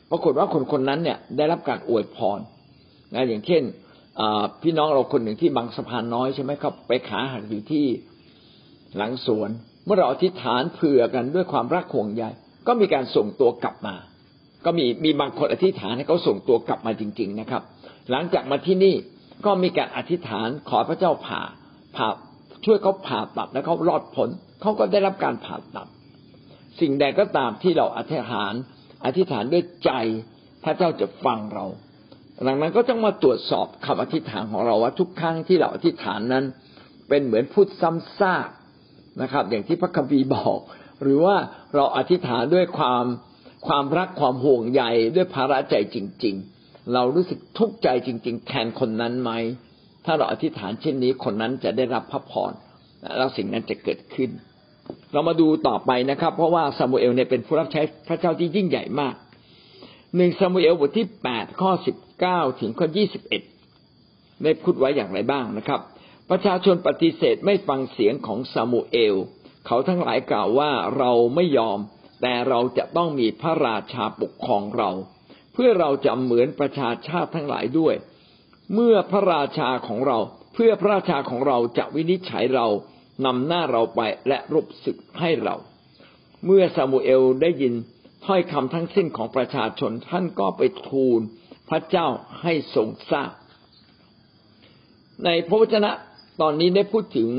[0.10, 2.39] ปรากฏว่าคนคนนั้นเนี่ยได้รับการอวยพร
[3.13, 3.63] นะอย่างเช่น
[4.62, 7.86] พี่น้องเราคนหนึ่งที่บางสะพานน้อยใช่ไหมครับไปขาหักอยู่ที่
[8.98, 9.50] หลังสวน
[9.86, 12.24] เมื่อเราอธิษฐานเผื่อกันด้วยความรักห่วงใย
[12.67, 13.96] ก็มีการส่งตัวกลับมา
[14.65, 17.62] ก็มีมีบางคนอธิษฐานให้เขาส่งตัวกลับมาจริง ๆนะครับ
[18.12, 18.96] หลังจากมาที่นี่
[19.46, 21.41] ก็มีการอธิษฐานขอพระเจ้าผ่า
[21.96, 22.08] ผ่า
[22.65, 24.30] ช่วยเขาผ่าตัดแล้วเขารอดผล
[24.62, 25.88] เขาก็ได้รับการผ่าตัด
[26.80, 28.54] สิ่งใดก็ตามที่เราอธิษฐาน
[29.06, 29.91] อธิษฐานด้วยใจ
[30.63, 31.65] พระเจ้าจะฟังเรา
[32.43, 36.45] หลังนั้นก็ต้องมาตรวจสอบคำอธิษฐานของเราว่าทุกครั้งที่เราอธิษฐานนั้น
[37.10, 38.47] เป็นเหมือนพูดซ้ำซาก
[39.21, 40.60] นะครับ อย่างที่พระคัมภีร์บอก
[41.02, 41.36] หรือว่า
[41.76, 43.06] เราอธิษฐานด้วยความ
[43.67, 44.84] ความรักความห่วงใย
[45.15, 49.32] ด้วยภาระใจจริง ๆ เรารู้สึกทุกข์ใจจริง ๆ แทนคนนั้นไหม
[50.06, 52.52] ถ้าเราอธิษฐานเช่นนี้คนนั้นจะได้รับพระพร
[53.17, 54.30] แล้วสิ่งนั้นจะเกิดขึ้น
[55.13, 59.15] เรามาดูต่อไปนะครับ เพราะว่าซามูเอลเนี่ยเป็นผู้รับใช้พระเจ้าที่ยิ่งใหญ่มาก
[60.15, 63.41] หนึ่งซามูเอลบทที่แปดข้อสิบ เก้าถึงข้อยี่สิบเอ็ด
[64.43, 65.82] ได้พูดไว้อย่างไรบ้างนะครับ
[66.30, 69.15] ประชาชนปฏิเสธไม่ฟังเสียงของซามูเอล
[69.65, 71.80] เขาทั้งหลายกล่าวว่าเราไม่ยอม
[72.21, 74.91] แต่เราจะต้องมีพระราชาปกครองเรา
[75.53, 77.95] เพื่อเราจะเหมือนประชาชาติทั้งหลายด้วย
[78.73, 80.17] เมื่อพระราชาของเรา
[80.53, 82.67] เพื่อพระราชาของเราจะวินิจฉัยเรา
[83.25, 85.56] นำหน้าเราไปและรบศึกให้เรา
[86.45, 87.73] เมื่อซามูเอลได้ยิน
[88.25, 91.21] ถ้อยคำทั้งสิ้นของประชาชนท่านก็ไปทูล
[91.69, 92.08] พระเจ้า
[92.41, 93.32] ให้ทรงทราบ
[95.25, 95.91] ในพระวจนะ
[96.41, 97.30] ตอนนี้ได้พูดถึง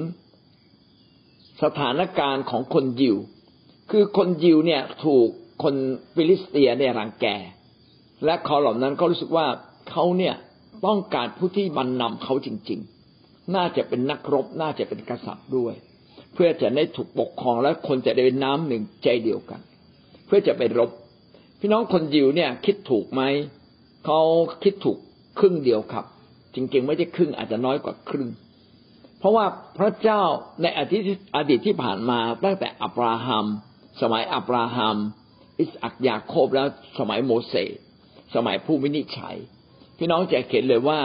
[1.62, 3.16] สถานการณ์ของคนยิว
[3.90, 5.28] คือคนยิวเนี่ยถูก
[5.62, 5.74] คน
[6.14, 7.26] ฟิลิสเตียเนี่ยรังแก
[8.24, 9.46] และเขาเหล่านั้นก็รู้สึกว่า
[9.90, 10.34] เขาเนี่ย
[10.86, 12.80] ต้องการผู้ที่บรรนำเขาจริง
[13.16, 15.74] ๆ น่าจะเป็นนักรบ น่าจะเป็นกษัตริย์ด้วย
[16.34, 19.60] เพื่อจะได้ถูกปกครองและคนจะได้เป็นน้ำหนึ่งใจเดียวกัน
[20.26, 20.90] เพื่อจะไปรบ
[21.60, 23.22] พี่น้องคนยิวเนี่ยคิดถูกไหม
[24.04, 24.20] เขา
[24.62, 24.98] คิดถูก
[25.38, 26.04] ครึ่งเดียวครับ
[26.54, 28.28] จริงๆไม่ใช่ครึ่งอาจจะน้อยกว่าครึ่ง
[29.18, 29.46] เพราะว่า
[29.78, 30.22] พระเจ้า
[30.62, 33.46] ในอดีตอดีตที่ผ่านมาตั้งแต่อับราฮัม
[34.00, 34.96] สมัยอับราฮัม
[35.60, 36.66] อิสอักยาโคบแล้ว
[36.98, 37.74] สมัยโมเสส
[38.34, 39.36] สมัยผู้วินิจฉัย
[39.98, 41.00] พี่น้องจะเห็นเลยว่า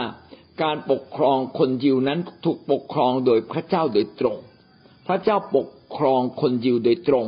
[0.62, 4.38] การปกครองคนยิวนั้นถูกปกครองโดยพระเจ้าโดยตรง
[5.08, 7.26] พระเจ้าปกครองคนยิวโดยตรง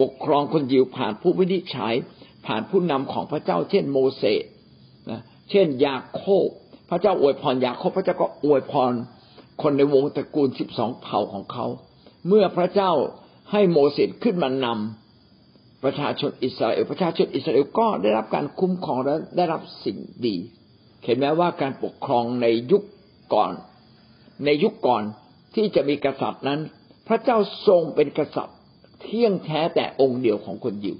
[0.00, 1.94] ปกครองคนยิวผ่านผู้วินิจฉัย
[2.46, 4.44] ผ่านผู้นำของพระเจ้าเช่นโมเสส
[5.50, 6.48] เช่นยาโคบ
[6.90, 8.92] พระเจ้าอวยพรยาโคบพระเจ้าก็อวยพร
[9.62, 11.66] คนในวงตระกูลสิบสองเผ่าของเขา
[12.28, 12.92] เมื่อพระเจ้า
[13.50, 20.36] ให้โมเสสขึ้นมานำประชาชนอิสราเอลประชาชนอิสราเอลก็ได้รับการคุ้มครองและได้รับสิ่งดี
[21.04, 22.82] เห็นไหมว่าการปกครองในยุค
[23.34, 23.52] ก่อน
[24.44, 25.02] ในยุคก่อน
[25.54, 26.60] ที่จะมีกษัตริย์นั้น
[27.08, 28.58] พระเจ้าทรงเป็นกษัตริย์
[29.02, 30.96] เที่ยงแท้แต่องค์เดียวของคนยิว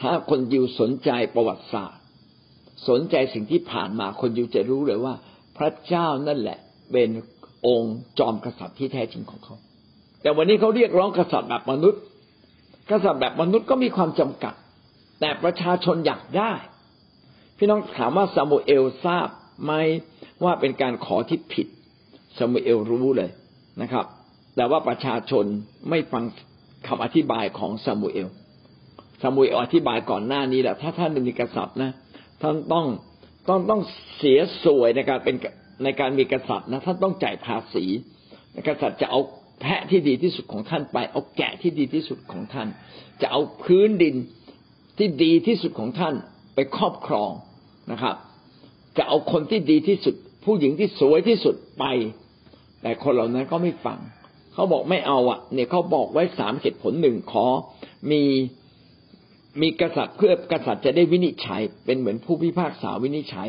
[0.00, 1.99] ถ้าคนยิวสนใจประวัติศาสตร์
[2.88, 5.14] สนใจสิ่งที่ผ่านมาคนยิวจะรู้เลยว่า
[5.56, 6.58] พระเจ้านั่นแหละ
[6.92, 7.08] เป็น
[7.66, 9.56] องค์จอมกษัตริย์ที่แท้จริงของเขา
[10.22, 12.02] แต่วันนี้เขาเรียกร้องกษัตริย์แบบมนุษย์
[12.90, 14.54] กษัตริย์แบบมนุษย์ก็มีความจำกัด
[15.20, 16.52] แต่ประชาชนอยากได้
[17.58, 19.28] พี่น้องถามว่าซามูเอลทราบ
[19.64, 19.72] ไหม
[20.44, 21.66] ว่าเป็นการขอที่ผิด
[22.38, 23.30] ซามูเอลรู้เลย
[23.82, 24.04] นะครับ
[24.56, 25.44] แต่ว่าประชาชน
[25.90, 26.24] ไม่ฟัง
[26.86, 28.28] คำอธิบายของซามูเอล
[29.22, 31.90] ซามูเอลอธิบายก่อนหน้านี้แหละถ้าท่านมีกษัตริย์นะ
[32.42, 32.86] ท่านต้อง
[33.48, 33.80] ต้องต้อง
[34.18, 35.36] เสียสวยในการเป็น
[35.84, 37.84] ในการมีกษัตริย์นะท่านต้องจ่ายภาษี
[38.68, 39.20] กษัตริย์จะเอา
[39.60, 42.68] แพะที่ดีที่สุดของท่านไป เอาแกะที่ดีที่สุดของท่าน
[43.20, 44.14] จะเอาพื้นดิน
[44.98, 46.14] ที่ดีที่สุดของท่าน
[46.54, 47.30] ไปครอบครอง
[47.92, 48.16] นะครับ
[48.96, 51.84] จะเอาคนที่ดีที่สุด ผู้หญิงที่สวยที่สุดไป
[52.82, 53.98] แต่คนเหล่านั้นก็ไม่ฟัง
[54.54, 57.46] เขาบอกไม่เอาอะ เนี่ยเขาบอกไว้สามเหตุผลหนึ่งขอ
[58.10, 58.22] มี
[59.62, 63.48] มีกษัตริย์เพื่อกษัตริย์จะได้วินิจฉัย เป็นเหมือนผู้พิพากษาวินิจฉัย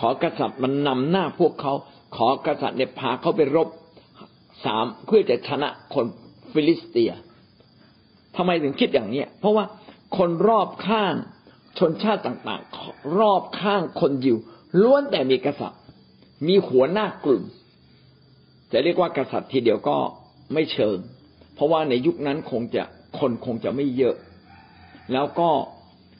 [0.00, 1.72] ขอกษัตริย์มันนำหน้าพวกเขา
[2.16, 3.68] ขอกษัตริย์เนี่ยพาเขาไปรบ
[4.64, 6.06] สามเพื่อจะชนะคน
[6.52, 7.12] ฟิลิสเตีย
[8.36, 9.64] ทำไมถึงคิดอย่างนี้เพราะว่า
[10.16, 11.14] คนรอบข้าง
[11.78, 14.36] ชนชาติต่างๆ รอบข้างคนยิว
[14.82, 15.80] ล้วนแต่มีกษัตริย์
[16.48, 17.42] มีหัวหน้ากลุ่ม
[18.72, 19.96] จะเรียกว่ากษัตริย์ทีเดียวก็
[20.52, 20.96] ไม่เชิง
[21.54, 22.82] เพราะว่าในยุคนั้นคงจะ
[23.18, 24.14] คนคงจะไม่เยอะ
[25.12, 25.48] แล้วก็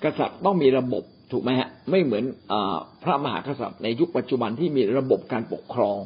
[0.05, 1.03] กษัตริย์ต้องมีระบบ
[1.33, 2.55] ถูกไหมฮะไม่เหมือนอ
[3.03, 5.99] พระมหากษัตริย์ในยุคปัจจุบันที่มีระบบการปกครอง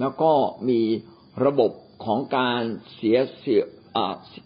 [0.00, 0.30] แล้วก็
[0.68, 0.80] มี
[1.46, 1.70] ระบบ
[2.04, 2.60] ของการ
[2.94, 3.62] เสียเสีย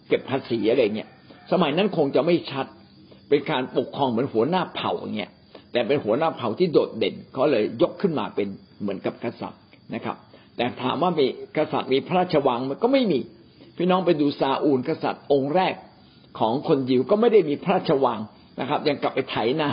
[0.07, 1.09] เก็บภาษีอะไรเงี้ย
[1.51, 2.65] สมัยนั้นคงจะไม่ชัด
[3.29, 5.31] เป็นการปกครองเหมือนหัวหน้าเผ่าเงี้ย
[5.71, 8.47] แต่เป็นหัวหน้าเผ่าที่โดดเด่นเขาเลยยกขึ้นมาเป็น
[8.81, 9.61] เหมือนกับกษัตริย์
[9.93, 10.15] นะครับ
[10.57, 11.25] แต่ถามว่ามี
[11.57, 13.19] กษัตริย์มีพระราชวังมันก็ไม่มี
[13.77, 15.73] พี่น้องไปดูซาอูลกษัตริย์องค์แรก
[16.39, 18.19] ของคนยิวก็ไม่ได้มีพระราชวัง
[18.59, 19.69] นะครับ ยังกลับไปไถนา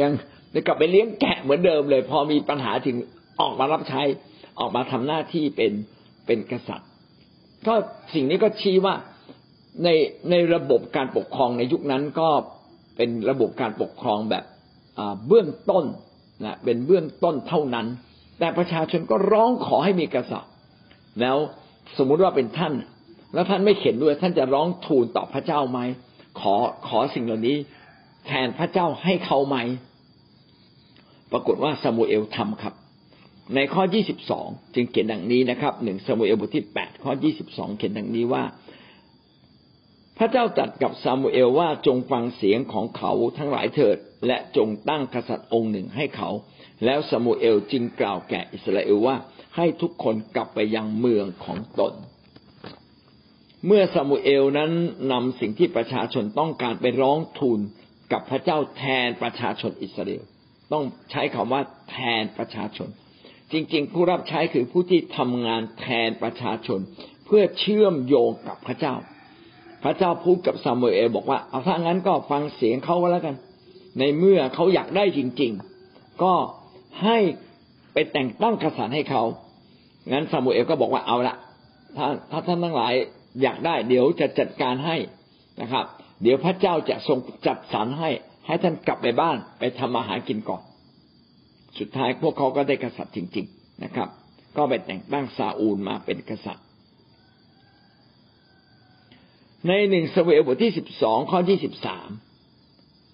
[0.00, 0.10] ยัง
[0.54, 2.96] ยังกลับไปเลี้ยงแกะเหมือนเดิมเลย พอมีปัญหาถึง
[3.40, 4.02] ออกมารับใช้
[4.58, 5.72] ออกมาทำหน้าที่เป็น
[6.26, 6.88] เป็นกษัตริย์
[7.66, 7.74] ก็
[8.14, 8.94] สิ่งนี้ก็ชี้ว่า
[9.84, 9.88] ใน
[10.30, 12.28] ในระบบการปกครองในยุคนั้นก็
[12.96, 14.44] เป็นระบบการปกครองแบบ
[15.26, 15.84] เบื้องต้น
[16.44, 17.86] นะเป็นเบื้องต้นเท่านั้น
[18.38, 20.52] แต่ประชาชนก็ร้องขอให้มีกษัตริย์
[21.20, 21.36] แล้ว
[21.98, 22.72] สมมุติว่าเป็นท่าน
[23.34, 25.80] แล้วท่านไม่เข็นด้วย ท่านจะร้องทูลต่อพระเจ้าไหม
[26.40, 26.54] ขอ
[26.88, 27.56] ขอสิ่งเหล่านี้
[28.26, 29.56] แทนพระเจ้าให้เขาไหม
[31.32, 32.74] ปรากฏว่าซามูเอลทำครับ
[33.54, 38.44] ในข้อยี่สิบสองจึงเขียนดังนี้นะครับหนึ่งซามูเอลบทที่แปดข้อยี่สิบสองเขียนดังนี้ว่า
[40.18, 46.30] พระเจ้าตรัสกับซามูเอลว่าจงฟังเสียงของเขาทั้งหลายเถิด และจงตั้งกษัตริย์องค์หนึ่งให้เขา
[46.84, 49.16] แล้วซามูเอลจึงกล่าวแก่อิสราเอลว่า
[49.56, 51.94] ให้ทุกคนกลับไปยังเมืองของตน
[53.66, 54.70] เมื่อซามูเอลนั้น
[55.12, 57.60] นำสิ่งที่ประชาชนต้องการไปร้องทูล
[58.12, 60.22] กับพระเจ้าแทนประชาชนอิสราเอล
[60.72, 62.88] ต้องใช้คำว่าแทนประชาชน
[63.52, 66.80] จริง ๆ ผู้รับใช้คือผู้ที่ทำงานแทนประชาชน
[67.26, 68.94] เพื่อเชื่อมโยงกับพระเจ้า
[69.84, 73.36] พระเจ้าพูดกับซามูเอลบอกว่าเอาถ้างั้นก็ฟังเสียงเขาก็แล้วกัน
[73.98, 75.52] ในเมื่อเขาอยากได้จริง
[75.86, 76.32] ๆ ก็
[77.02, 77.18] ให้
[77.92, 79.22] ไปแต่งตั้งกษัตริย์ให้เขา
[80.12, 81.36] งั้นซามูเอลก็บอกว่าเอาละ
[81.96, 82.94] ถ้าถ้าท่านทั้งหลาย
[83.42, 84.96] อยากได้เดี๋ยวจะจัดการให้
[85.60, 85.84] นะครับ
[86.22, 88.10] เดี๋ยวพระเจ้าจะทรงจัดสรรให้
[88.46, 90.62] ให้ท่านกลับไปบ้านไปทำมาหารกินก่อน
[91.78, 94.08] สุดท้ายพวกเขาก็ได้กษัตริย์จริง ๆนะครับ
[94.56, 96.64] ก็ไปแต่งตั้งซาอูลมาเป็นกษัตริย์
[99.66, 102.08] ในหนึ่งสเอลบทที่สิบสองข้อที่สิบสาม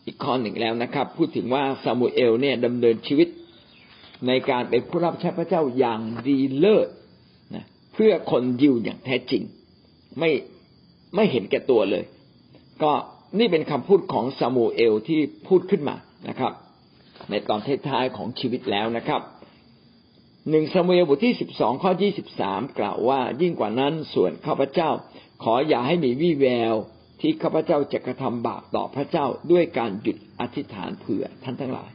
[0.06, 3.28] อีกข้อหนึ่งแล้วนะครับ พูดถึงว่าซามูเอลเนี่ยดำเนินชีวิต
[4.26, 6.88] ในการเป็นผู้รับใช้พระเจ้าอย่างดีเลิศ
[7.54, 9.42] นะเพื่อคนยิวอย่างแท้จริง
[10.18, 10.31] ไม่
[11.14, 12.05] ไม่เห็นแก่ตัวเลย
[12.83, 12.92] ก็
[13.38, 15.96] นี่เป็นคำพูดของซามูเอลที่พูดขึ้นมา
[16.29, 16.53] นะครับ
[17.31, 19.20] ในตอนท้ายๆของชีวิตแล้วนะครับ
[20.51, 24.90] หนึ่งซามูเอลบทที่สิบสองข้อยี่สิบสามกล่าวว่ายิ่งกว่านั้นส่วนข้าพเจ้า
[25.42, 26.75] ขออย่าให้มีวี่แวว
[27.20, 31.90] ที่ข้าพเจ้าจะกระทำบาปต่อพระเจ้าด้วยการหยุดอธิษฐานเผื่อท่านทั้งหลาย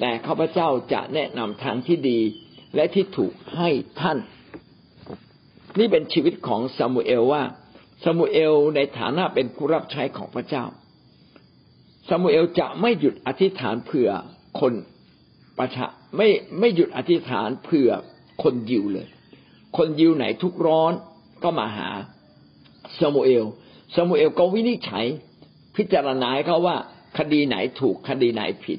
[0.00, 2.20] แต่ข้าพเจ้าจะแนะนำทางที่ดี
[2.74, 3.68] และที่ถูกให้
[4.00, 4.18] ท่าน
[5.78, 7.42] นี่เป็นชีวิตของซามูเอลว่า
[8.04, 10.64] ซามูเอลในฐานะเป็นผู้รับใช้ของพระเจ้า
[12.08, 14.10] ซามูเอลจะไม่หยุดอธิษฐานเผื่อ
[14.60, 14.72] คน
[15.58, 17.90] ประชาไม่ไม่หยุดอธิษฐานเผื่อ
[18.42, 19.08] คนยิวเลย
[19.76, 20.92] คนยิวไหนทุกข์ร้อน
[21.42, 21.90] ก็มาหา
[23.00, 23.44] ซามูเอล
[23.94, 25.06] ซามูเอลก็วินิจฉัย
[25.76, 26.76] พิจารณาเขาว่า
[27.18, 28.78] คดีไหนถูกคดีไหนผิด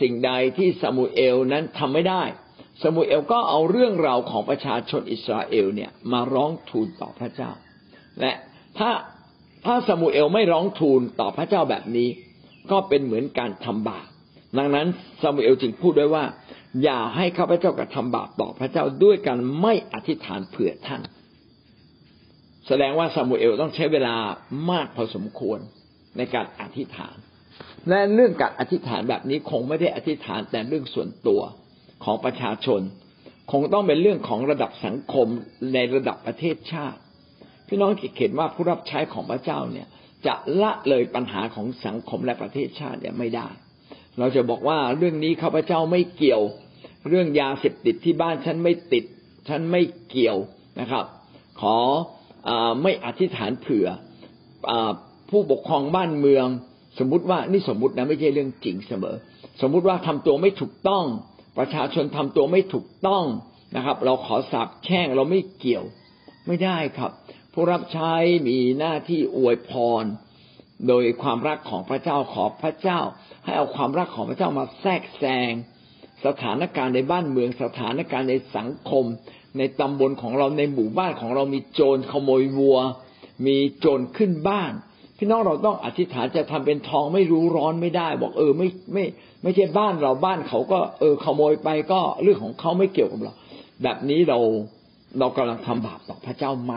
[0.00, 2.22] สิ่งใดที่ซามูเอลนั้นทำไม่ได้
[2.82, 7.50] ซามูเอลก็เอาเรื่องราวของประชาชนอิสราเอลเนี่ยมาร้องทูลต่อพระเจ้า
[8.20, 8.32] และ
[8.78, 8.90] ถ้า
[9.64, 12.08] ถ้าซามูเอลไม่ร้องทูลต่อพระเจ้าแบบนี้
[12.70, 14.06] ก็เป็นเหมือนการทำบาป
[14.58, 14.86] ดังนั้น
[15.22, 16.24] ซามูเอลจึงพูดด้วยว่า
[16.82, 21.02] อย่าให้ข้าพเจ้ากระทำบาปต่อพระเจ้าด้วยการไม่อธิษฐานเผื่อท่าน
[22.66, 24.14] แสดงว่าซามูเอลต้องใช้เวลา
[24.70, 25.58] มากพอสมควร
[26.16, 27.16] ในการอธิษฐาน
[27.88, 31.40] และเรื่องการอธิษฐานแบบนี้คงไม่ได้อธิษฐานแต่เรื่องส่วนตัว
[32.04, 32.80] ของประชาชน
[33.52, 35.26] คงต้องเป็นเรื่องของระดับสังคม
[35.74, 37.00] ในระดับประเทศชาติ
[37.68, 39.88] พี่น้องเห็นว่าผู้รับใช้ของพระเจ้าเนี่ย
[40.26, 43.48] จะละเลยปัญหาของสังคมและประเทศชาติเนี่ยไม่ได้
[44.18, 46.42] เราจะบอกว่าเรื่องนี้ข้าพเจ้าไม่เกี่ยว
[47.08, 49.04] เรื่องยาเสพติดที่บ้านฉันไม่ติด
[49.48, 50.38] ฉันไม่เกี่ยว
[50.80, 51.04] นะครับ
[51.60, 51.76] ขอ
[52.82, 53.86] ไม่อธิษฐานเผื่อ
[54.70, 54.72] อ
[55.30, 56.46] ผู้ปกครองบ้านเมือง
[56.98, 59.16] สมมุติว่านี่สมมุตินะไม่ใช่เรื่องจริงเสมอ
[59.62, 61.04] สมมุติว่าทำตัวไม่ถูกต้อง
[61.58, 63.24] ประชาชนทำตัวไม่ถูกต้อง
[63.76, 65.84] นะครับ เราขอสาบแช่งเราไม่เกี่ยว
[66.46, 67.10] ไม่ได้ครับ
[67.52, 68.12] ผู้รับใช้
[68.48, 69.70] มีหน้าที่อวยพ
[70.02, 70.04] ร
[70.88, 73.00] โดยความรักของพระเจ้าขอพระเจ้า
[73.44, 75.52] ให้เอาความรักของพระเจ้ามาแทรกแซง
[76.26, 79.04] สถานการณ์ในบ้านเมืองสถานการณ์ในสังคม
[79.58, 82.78] ในตำบลของเราในหมู่บ้านของเรามีโจรขโมยวัว
[83.46, 84.72] มีโจรขึ้นบ้าน
[85.18, 89.04] พี่น้องเราต้องอธิษฐานจะทำเป็นทองไม่รู้ร้อนไม่ได้ บอกเออไม่ไม่
[89.42, 93.32] ไม่ใช่บ้านเราบ้านเขาก็เออขโมยไปก็เรื่องของเขาไม่เกี่ยวกับเรา
[93.82, 94.38] แบบนี้เรา
[95.18, 96.74] เรากำลังทำบาปต่อพระเจ้าไหม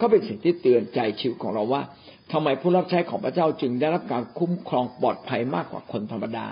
[0.00, 1.82] ก็เป็นสิ่งที่เตือนใจชีวิตของเราว่า
[2.32, 6.48] ทำไมผู้รับใช้ของพระเจ้าจึงได้รับการคุ้มครองปลอดภัยมากกว่าคนธรรมดา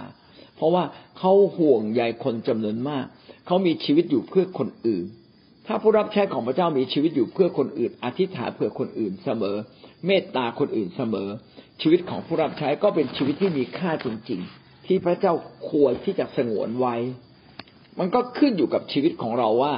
[0.57, 0.85] เพราะว่า
[1.19, 3.05] เขาห่วงใยคนจำนวนมาก
[3.47, 5.05] เขามีชีวิตอยู่เพื่อคนอื่น
[5.67, 9.57] ถ้าผู้รับใช้ของพระเจ้ามีชีวิตอยู่เพื่อคนอื่น อธิษฐานเพื่อคนอื่นเสมอ
[10.07, 11.29] เมตตาคนอื่นเสมอ
[11.81, 15.35] ชีวิตของผู้รับใช้ก็เป็นชีวิตที่มีค่าจริง ๆ ที่พระเจ้า
[15.69, 16.97] ควรที่จะสงวนไว้
[17.99, 19.75] มันก็ขึ้นอยู่กับชีวิตของเราว่า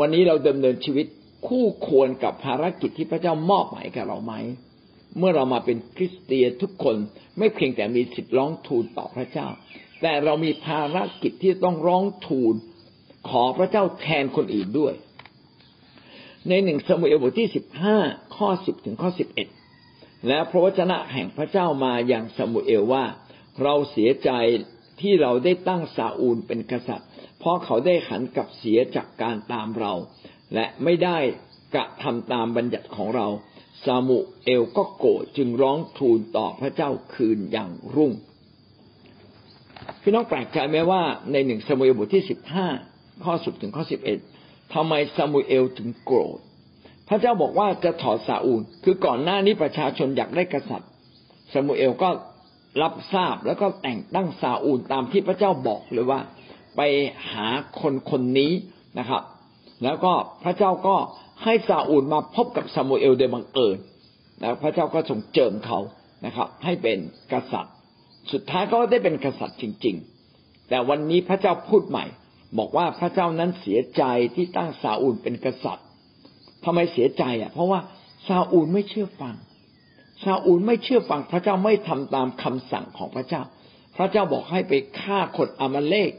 [0.00, 1.06] วันนี้เราดำเนินชีวิต
[1.46, 4.34] คู่ควรกับภารกิจที่พระเจ้ามอบหมายกับเราไหม
[5.18, 6.96] เมื่อเรามาเป็นคริสเตียนทุกคน
[7.38, 9.48] ไม่เพียงแต่มีสิทธิ์ร้องทูลต่อพระเจ้า
[10.02, 12.54] แต่เรามีภารกิจที่ต้องร้องทูล
[13.28, 14.94] ขอพระเจ้าแทนคนอื่นด้วย
[16.48, 17.96] ในหนึ่งสมุเอลบทที่สิบห้า
[18.36, 19.48] ข้อสิบถึงข้อสิบเอ็ด
[20.28, 23.04] และพระวจนะแห่งพระเจ้ามาอย่างสมุเอลว่า
[23.62, 24.30] เราเสียใจ
[25.00, 27.08] ที่เราได้ตั้งซาอูลเป็นกษัตริย์
[27.38, 29.92] เพราะเขาได้หันกลับเสียจากการตามเรา
[30.54, 31.18] และไม่ได้
[31.74, 33.26] กระทำตามบัญญัติของเรา
[33.84, 38.12] ซามูเอลก็โกรธจึงร้องทูลต่อพระเจ้าคืนอย่างรุ่ง
[40.02, 42.66] พี่น้องแปลกใจไหมว่าในหนึ่งซามูเอลบทที่สิบห้า
[43.24, 44.18] ข้อสิบถึงข้อสิบเอ็ด
[44.74, 46.38] ทำไมซามูเอลถึงโกรธ
[47.12, 50.90] พระเจ้าบอกว่าจะถอดซาอูล คือก่อนหน้านี้ประชาชนอยากได้กษัตริย์
[51.52, 52.08] ซามูเอลก็
[52.82, 56.20] รับทราบแล้วก็แต่งตั้งซาอูลตามที่พระเจ้าบอกเลยว่า
[56.76, 56.80] ไป
[57.32, 57.46] หา
[57.80, 58.52] คนคนนี้
[58.98, 59.22] นะครับ
[59.84, 60.12] แล้วก็
[60.44, 60.96] พระเจ้าก็
[61.44, 63.78] ให้ซาอูลมาพบกับซามูเอลโดยบังเอิญ
[64.40, 65.78] แล้วพระเจ้าก็ทรงเจิมเขา
[66.26, 66.98] นะครับ ให้เป็น
[67.32, 67.74] กษัตริย์
[68.32, 69.96] สุดท้ายก็ได้เป็นกษัตริย์จริง
[70.32, 72.04] ๆ แต่วันนี้พระเจ้าพูดใหม่
[72.58, 74.02] บอกว่าพระเจ้านั้นเสียใจ
[74.34, 75.86] ที่ตั้งซาอูลเป็นกษัตริย์
[76.64, 77.80] ทำไมเสียใจอะ เพราะว่า
[78.28, 79.34] ซาอูลไม่เชื่อฟัง
[80.24, 83.42] ซาอูลไม่เชื่อฟังพระเจ้าไม่ทำตามคำสั่งของพระเจ้า
[83.96, 86.12] พระเจ้าบอกให้ไปฆ่าคนอามาเลก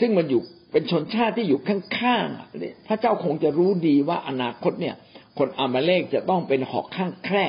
[0.00, 4.96] ซึ่งมันอยู่เป็นชนชาติที่อยู่ข้างๆพระเจ้าคงจะรู้ดีว่าอนาคตเนี่ย
[5.38, 7.44] คนอามาเลกจะต้องเป็นหอกข้างแคร่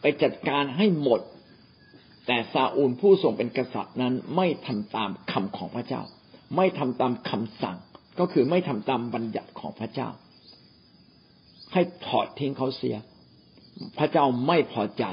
[0.00, 1.20] ไปจัดการให้หมด
[2.26, 6.02] แต่ซาอูลผู้ทรงเป็นกษัตริย์นั้นไม่ทำตามคำของพระเจ้า
[6.56, 7.76] ไม่ทำตามคำสั่ง
[8.18, 10.08] ก็คือไม่ทำตามบัญญัติของพระเจ้า
[11.78, 12.96] ให้ถอดทิ้งเขาเสีย
[13.98, 15.04] พระเจ้าไม่พอใจ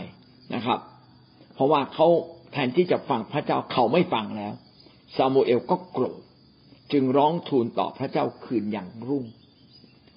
[0.56, 0.80] นะครับ
[1.54, 2.08] เพราะว่าเขา
[2.52, 4.54] แทนที่จะฟังพระเจ้าเขาไม่ฟังแล้ว
[5.16, 6.20] ซามูเอลก็โกรธ
[6.92, 9.26] จึงร้องทูลต่อพระเจ้าคืนอย่างรุ่ง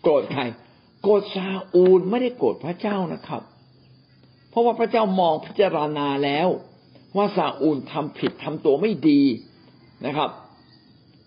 [0.02, 0.42] โกรธใคร
[1.02, 3.42] โกรธซาอูลไม่ได้โกรธพระเจ้านะครับ
[4.50, 6.48] เพราะว่าพระเจ้ามองพิจารณาแล้ว
[7.16, 9.22] ว่าซาอูลทำผิดทำตัวไม่ดี
[10.06, 10.30] นะครับ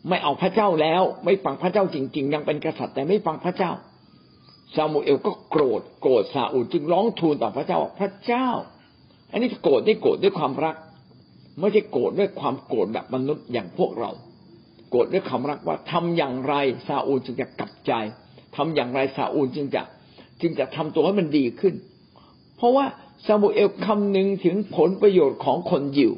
[0.09, 3.71] ไม่เอาพระเจ้าแล้ว ไม่ฟังพระเจ้าจริง ๆ ยังเป็นกษัตริย์แต่ไม่ฟังพระเจ้า
[4.75, 8.47] ซามูเอลก็โกรธโกรธซาอูลจึงร้องทูลต่อพระเจ้าพระเจ้า
[9.31, 10.75] อันนี้โกรธได้โกรธด้วยความรัก
[11.59, 14.11] ไม่ใช่โกรธด้วยความโกรธแบบมนุษย์อย่างพวกเรา
[14.89, 16.53] โกรธด้วยความรักว่าทำอย่างไร
[16.87, 17.91] ซาอูลจึงจะกลับใจ
[18.55, 19.81] ทำอย่างไรซาอูลจึงจะ
[20.41, 21.75] จึงจะทำตัวให้มันดีขึ้น
[22.57, 22.85] เพราะว่า
[23.25, 26.13] ซามูเอลคำนึงถึงผลประโยชน์ของคนยิว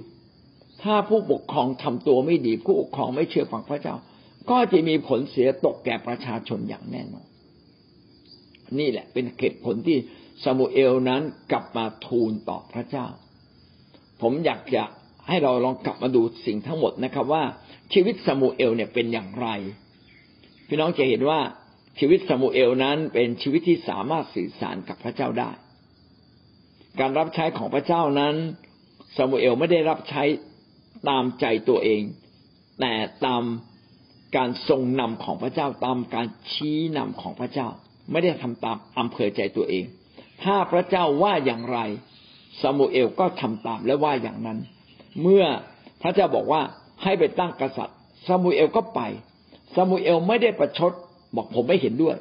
[0.84, 3.96] ถ้าผู้ปกครองทำตัวไม่ดีผู้ปกครองไม่เชื่อฟังพระเจ้า
[4.50, 7.26] ก็จะมีผลเสียตกแก่ประชาชนอย่างแน่นอน
[8.80, 9.98] นี่แหละ เป็นเหตุผลที่
[10.44, 11.22] ซามูเอลนั้น
[11.52, 13.08] กลับมาทูลต่อพระเจ้า
[14.22, 14.84] ผมอยากจะ
[15.28, 17.44] ให้เราลองกลับมาดูสิ่งทั้งหมดนะครับ ว่า
[17.94, 19.48] ชีวิตซามูเอลเนี่ยเป็นอย่างไร
[20.68, 21.40] พี่น้องจะเห็นว่า
[22.00, 25.52] ชีวิตซามูเอลนั้นเป็นชีวิตที่สามารถสื่อสารกับพระเจ้าได้
[27.00, 28.36] การรับใช้ของพระเจ้านั้น
[29.16, 30.24] ซามูเอลไม่ได้รับใช้
[31.10, 32.02] ตามใจตัวเอง
[32.80, 32.94] แต่
[33.26, 33.44] ตาม
[34.36, 37.70] การทรงนำของพระเจ้าตามการชี้นำของพระเจ้า
[38.12, 39.86] ไม่ได้ทำตามอำเภอใจตัวเอง
[40.44, 41.80] ถ้าพระเจ้าว่าอย่างไร
[42.62, 44.58] ซามูเอลก็ทำตามและว่าอย่างนั้น
[45.22, 45.46] เมื่อ
[46.02, 46.62] พระเจ้าบอกว่า
[47.04, 49.02] ให้ไปตั้งกษัตริย์ซามูเอลก็ไป
[49.76, 50.92] ซามูเอลไม่ได้ประชด
[51.36, 52.16] บอกผมไม่เห็นด้วย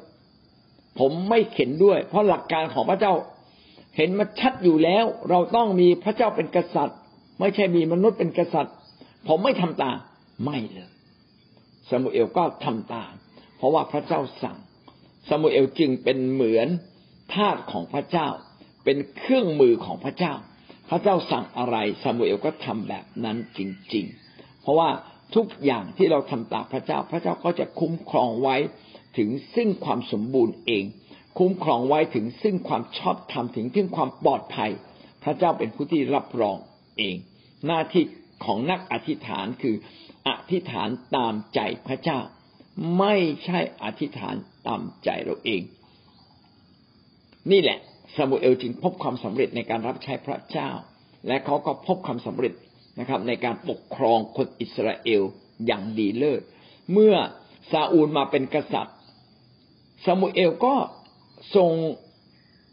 [0.99, 3.15] ผมไม่เห็นด้วย เพราะหลักการของพระเจ้า
[3.97, 6.99] เห็นมาชัดอยู่แล้ว เราต้องมีพระเจ้าเป็นกษัตริย์
[7.41, 8.75] ไม่ใช่มีมนุษย์เป็นกษัตริย์
[9.29, 9.97] ผมไม่ทำตาม
[10.45, 10.91] ไม่เลย
[11.89, 13.13] ซามูเอลก็ทำตาม
[13.57, 14.57] เพราะว่าพระเจ้าสั่ง
[15.29, 16.69] ซามูเอลจึงเป็นเหมือน
[17.35, 18.29] ทาสของพระเจ้า
[18.85, 20.35] เป็นเครื่องมือของพระเจ้า
[20.91, 23.61] พระเจ้าสั่งอะไรซามูเอลก็ทำแบบนั้นจ
[23.95, 24.91] ริง ๆ เพราะว่า
[25.35, 28.57] ทุกอย่างที่เราทำตามพระเจ้า พระเจ้าก็จะคุ้มครองไว้
[29.19, 30.85] ถึงซึ่งความสมบูรณ์เอง
[31.39, 34.71] คุ้มครองไว้ถึงซึ่งความชอบธรรมถึงซึ่งความปลอดภัย
[35.25, 36.57] พระเจ้าเป็นผู้ที่รับรอง
[36.99, 37.17] เอง
[37.67, 38.05] หน้าที่
[38.45, 39.77] ของนักอธิษฐานคือ
[40.29, 42.19] อธิษฐานตามใจพระเจ้า
[42.99, 43.15] ไม่
[43.45, 44.35] ใช่อธิษฐาน
[44.67, 45.63] ตามใจเราเอง
[47.51, 47.79] นี่แหละ
[48.17, 50.71] ซามูเอลจึงพบความสำเร็จในการรับใช้พระเจ้า
[51.27, 52.53] และเขาก็พบความสำเร็จ
[53.01, 55.23] นะครับ ในการปกครองคนอิสราเอล
[55.67, 56.43] อย่างดีเลิศ
[56.93, 57.15] เมื่อ
[57.73, 58.97] ซาอูลมาเป็นกษัตริย์
[60.05, 60.75] ซามูเอลก็
[61.57, 61.73] ทรง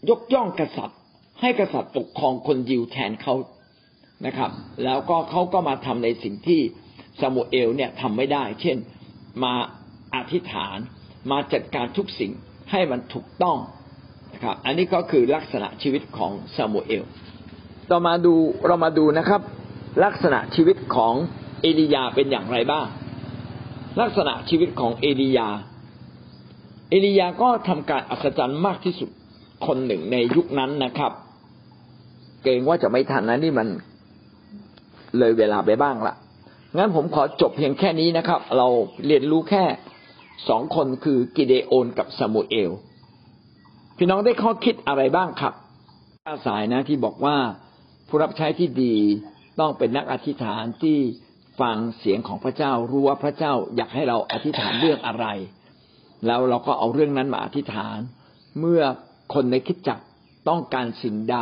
[0.10, 1.00] ยกย่องกษัตริย์
[1.42, 3.36] ให้กษัตริย์ปกครองคนยิวแทนเขา
[4.26, 4.52] นะครับ
[4.84, 6.62] แล้วก็เขาก็มาทำในสิ่งที่
[7.20, 8.78] ซามูเอลเนี่ยทำไม่ได้ เช่น
[9.44, 9.54] มา
[10.16, 10.78] อธิษฐาน
[11.32, 12.32] มาจัดการทุกสิ่ง
[12.72, 13.58] ให้มันถูกต้อง
[14.34, 17.04] นะครับ อันนี้ก็คือลักษณะชีวิตของซามูเอล
[17.90, 18.34] ต่อมาดู
[18.68, 19.42] เรามาดูนะครับ
[20.04, 21.14] ลักษณะชีวิตของ
[21.62, 22.88] เอลียาเป็นอย่างไรบ้าง
[24.02, 25.50] ลักษณะชีวิตของเอลียา
[26.90, 29.10] เอลียาก็ทำการอัศจรรย์มากที่สุด
[29.66, 31.12] คนหนึ่งในยุคนั้นนะครับ
[32.44, 33.68] เกรงว่าจะไม่ทันนะนี่มัน
[35.18, 36.16] เลยเวลาไปบ้างละ
[36.78, 38.68] งั้นผมขอจบเพียงแค่นี้นะครับ เรา
[39.08, 39.64] เรียนรู้แค่
[40.48, 42.72] สองคนคือกิเดโอนกับซามูเอล
[43.98, 45.54] พี่น้องได้ข้อคิดอะไรบ้างครับ
[46.28, 47.38] อาสายนะที่บอกว่า
[48.08, 48.96] ผู้รับใช้ที่ดี
[49.60, 50.98] ต้องเป็นนักอธิษฐานที่
[51.62, 55.26] ฟังเสียงของพระเจ้ารู้ว่าพระเจ้าอยากให้เราอธิษฐานเรื่องอะไร
[56.26, 57.98] แล้วเราก็เอาเรื่องนั้นมาอธิษฐาน
[58.60, 58.82] เมื่อ
[59.34, 60.00] คนในคิดจัก
[60.50, 61.38] ต้องการสิ่งใด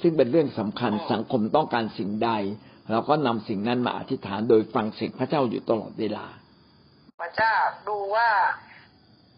[0.00, 2.30] ซึ่งเป็นเรื่องสำคัญสังคมต้องการสิ่งใด
[2.90, 6.26] เราก็นำสิ่งนั้นมาอธิษฐานโดยฟังเสียงพระเจ้าอยู่ตลอดเวลา
[7.20, 7.54] พระเจ้า
[7.88, 8.28] ดูว่า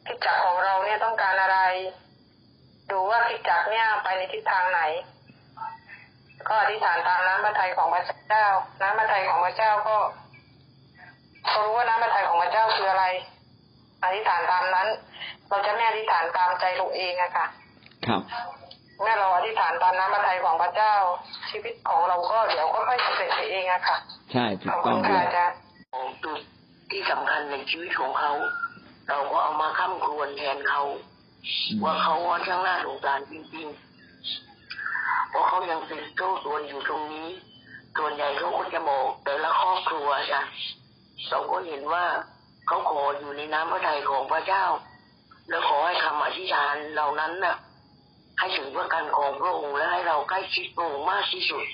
[0.07, 1.59] คิดจักของเราเนี่ยต้องการอะไร
[2.91, 4.81] ดูว่าคิดจักเนี่ยไปในทิศทางไหน
[6.49, 8.47] ก็อธิษฐานตามน้ำพระทัยของพระเจ้า
[8.81, 9.97] น้ำพระทัยของพระเจ้าก็
[11.49, 13.05] เขารู้ว่าน้ำพระทัยของพระเจ้าคืออะไร
[14.05, 14.89] อธิษฐานตามนั้น
[15.49, 17.47] เราจะไม่อธิษฐานตามใจเราเองอะค่ะ
[18.07, 18.21] ครับ
[19.01, 20.95] เมื่อเราอธิษฐานตามน้ำพระทัยของพระเจ้า
[21.51, 23.97] ชีวิตของเราก็เดี๋ยวก็ค่อยสำเร็จไปเองอะค่ะ
[24.33, 25.59] ใช่ถูขกอบต้คุองณด้ค่ะวยอาจารย์
[25.93, 26.41] ของจุด
[26.93, 28.33] ที่สำคัญในชีวิตของเขา
[29.09, 30.83] เราก็เอามาค้ำครวญแทนเขา
[31.83, 37.29] ว่าเขาว่าช่างน่าสงสารจริงๆเพราะเขายังเป็นโซ่ตรวนอยู่ตรงนี้
[37.97, 40.41] ส่วนใหญ่เขาก็จะบอกแต่ละครอบครัวจ้ะ
[41.29, 42.05] เราก็เห็นว่า
[42.67, 44.65] เขาขออยู่ในน้ำพระทัยของพระเจ้า
[45.49, 47.57] แล้วขอให้คำอธิษฐานเหล่านั้นน่ะ
[48.39, 51.65] ให้ถึงพระกันของพระองค์และให้เราใกล้ชิดพระองค์มากที่สุด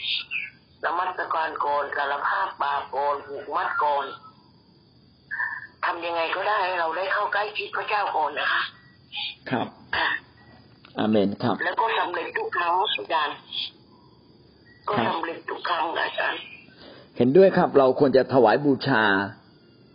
[0.84, 4.04] ระมัดระการก่อนสารภาพบาปก่อนผูกมัดก่อน
[5.88, 8.62] ทำยังไงก็ได้ให้เราได้เข้าใกล้ชิดพระเจ้าก่อนนะคะ
[9.50, 9.66] ครับ
[9.96, 10.10] ค่ะ
[10.98, 13.36] อาเมนครับ แล้วก็สำเร็จทุกครั้งอาจารย์
[14.88, 16.40] ก็สำเร็จทุกครั้งอาจารย์
[17.16, 19.02] เห็นด้วยครับเราควรจะถวายบูชา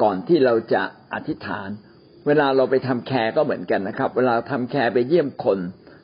[0.04, 0.84] ก่อนที่เราจะ
[1.14, 1.70] อธิษฐาน
[2.28, 5.60] เวลาเราไปทำแคร์ก็เหมือนกันนะครับ เวลาทำแคร์ไปเยี่ยมคน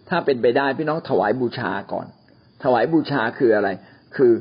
[0.09, 2.07] ถ้าเป็นไปได้พี่น้องถวายบูชาก่อน
[2.63, 3.69] ถวายบูชาคืออะไร
[4.15, 4.31] คือ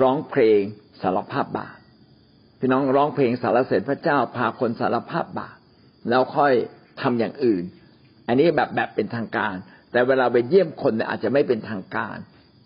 [0.00, 0.62] ร้องเพลง
[1.02, 1.75] สารภาพบาป
[2.60, 5.56] พี่น้องร้องเพลงสารเสด็จพระเจ้าพาคนสารภาพบาป
[6.08, 6.52] แล้วค่อย
[7.00, 7.64] ทำอย่างอื่น
[8.28, 9.54] อันนี้แบบแบบเป็นทางการ
[9.92, 12.16] แต่เวลาไปเยี่ยมคนเนี่ยอาจจะไม่เป็นทางการ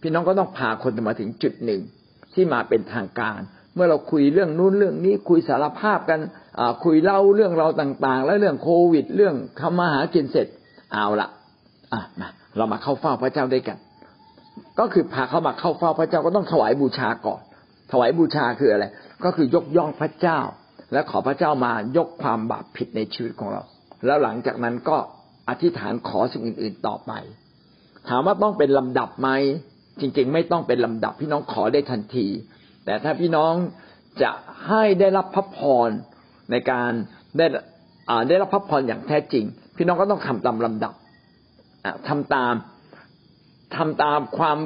[0.00, 1.80] พี่น้องก็ต้องพาคนมาถึงจุดหนึ่ง
[2.34, 3.40] ที่มาเป็นทางการ
[3.74, 6.20] เมื่อเราคุยเรื่องนู้นเรื่องนี้คุยสารภาพกัน
[6.84, 10.46] คุยเล่าเรื่องเราต่างๆ แล้วเรื่องโควิด เรื่องทำมาหากินเสร็จ
[10.92, 11.28] เอาละ
[11.92, 13.78] อะมาเรามาเข้าเฝ้าพระเจ้าด้วยกัน
[14.78, 17.40] ก็คือพาเขามาเข้าเฝ้าพระเจ้าก็ต้องถวายบูชาก่อน
[17.92, 18.86] ถวายบูชาคืออะไร
[19.24, 20.40] ก็คือยกย่องพระเจ้า
[20.92, 23.62] และขอพระเจ้ามายกความบาปผิดในชีวิตของเรา
[24.06, 24.96] แล้วหลังจากนั้นก็
[25.48, 27.12] อธิษฐานขอสิ่งอื่น ๆต่อไป
[28.08, 29.28] ถามว่าต้องเป็นลำดับไหม
[30.00, 32.26] จริง ๆ ไม่ต้องเป็นลำดับพี่น้องขอได้ทันที
[32.84, 33.52] แต่ถ้าพี่น้อง
[34.22, 34.30] จะ
[34.66, 35.58] ให้ได้รับพระพ
[35.88, 35.90] ร
[36.50, 36.90] ในการ
[37.36, 37.46] ได้
[38.28, 39.44] ได้รับพระพรอย่างแท้จริง
[39.76, 40.94] พี่น้องก็ต้องทำตามลำดับ
[42.08, 42.54] ทำตาม
[43.76, 44.58] ทำตามความ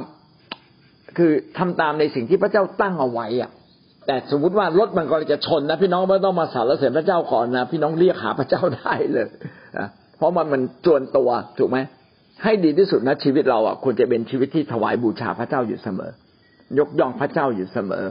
[1.17, 3.51] คือทำตามในสิ่งที่พระเจ้าตั้งเอาไว้อะ
[4.07, 9.27] แต่สมมติว่ารถมันก็จะชนนะพี่น้องไม่ต้องมาสารเสด็จพระเจ้าก่อนนะพี่น้องเรียกหาพระเจ้าได้เลย
[9.79, 11.79] นะเพราะมันมันจวนตัวถูกไหม
[12.43, 16.11] ให้ดีที่สุดนะชีวิตเราอะควรจะเป็นชีวิตที่ถวายบูชาพระเจ้าอยู่เสมอ
[16.79, 18.05] ยกย่องพระเจ้าอยู่เสมอ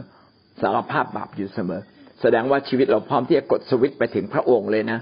[0.62, 1.82] สารภาพบาปอยู่เสมอ
[2.22, 5.00] แสดงว่าชีวิตเราพร้อมที่จะกดสวิตช์ไปถึงพระองค์เลยนะ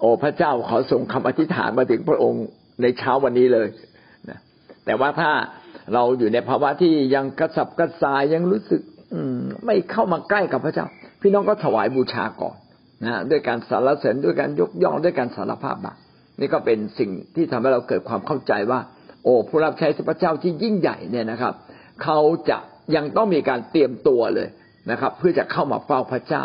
[0.00, 2.44] โอ้พระเจ้าขอส่งคำอธิษฐานมาถึงพระองค์
[2.82, 3.68] ในเช้าวันนี้เลย
[4.30, 4.38] นะ
[4.84, 5.30] แต่ว่าถ้า
[5.94, 8.82] เราอยู่ในภาวะที่ยังกระสับกระส่ายยังรู้สึก
[9.12, 10.86] อืม ไม่เข้ามาใกล้กับพระเจ้า
[11.20, 12.56] พี่น้องก็ถวายบูชาก่อน
[13.04, 15.96] นะด้วยการสารเสริญด้วยการยกย่องด้วยการสารภาพบาป
[16.40, 18.80] นี่ก็เป็นสิ่งที่ทำให้เราเกิดความเข้าใจว่า
[19.24, 21.54] โอ้ผู้รับใช้พระเจ้าที่ยิ่งใหญ่เนี่ยนะครับ
[22.02, 22.18] เขา
[22.50, 22.58] จะ
[22.96, 24.48] ยังต้องมีการเตรียมตัวเลย
[24.90, 26.44] นะครับ เพื่อจะเข้ามาเฝ้าพระเจ้า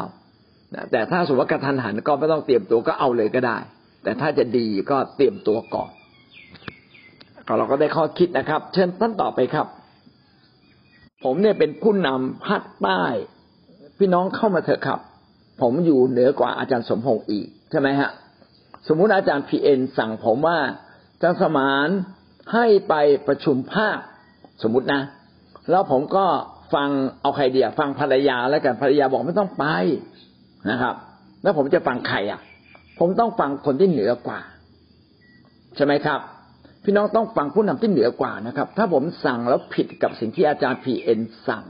[0.91, 3.57] แต่ถ้าสมมติว่ากระทันหันก็ไม่ต้องเตรียมตัวก็เอาเลยก็ได้
[4.03, 5.89] แต่ถ้าจะดีก็เตรียมตัวก่อน
[7.57, 9.67] เราก็ได้ข้อคิดนะครับ เชิญท่านต่อไปครับ
[11.23, 13.03] ผมเนี่ยเป็นผู้นำภาคใต้
[13.97, 14.99] พี่น้องเข้ามาเถอะครับ
[15.61, 18.09] ผมอยู่เหนือกว่าอาจารย์สมพงษ์อีกใช่ไหมฮะ
[18.87, 20.57] สมมุติอาจารย์พีเอ็นสั่งผมว่า
[21.13, 21.89] อาจารย์สมาน
[22.53, 22.93] ให้ไป
[23.27, 23.97] ประชุมภาค
[24.63, 25.01] สมมุตินะ
[25.69, 26.25] แล้วผมก็
[26.73, 26.89] ฟัง
[27.21, 29.65] เอาใครเดียฟังภรรยาแล้วกันภรรยาบอกไม่ต้องไป
[30.69, 30.95] นะครับ
[31.43, 32.39] แล้วผมจะฟังใครอะ
[32.99, 34.39] ผมต้องฟังคนที่เหนือกว่า
[35.75, 36.19] ใช่ไหมครับ
[36.85, 41.63] พี่น้องต้องฟังผู้นำที่เหนือกว่านะครับ ถ้าผมสั่งแล้วผิดกับสิ่งที่อาจารย์พีเอ็นสั่ง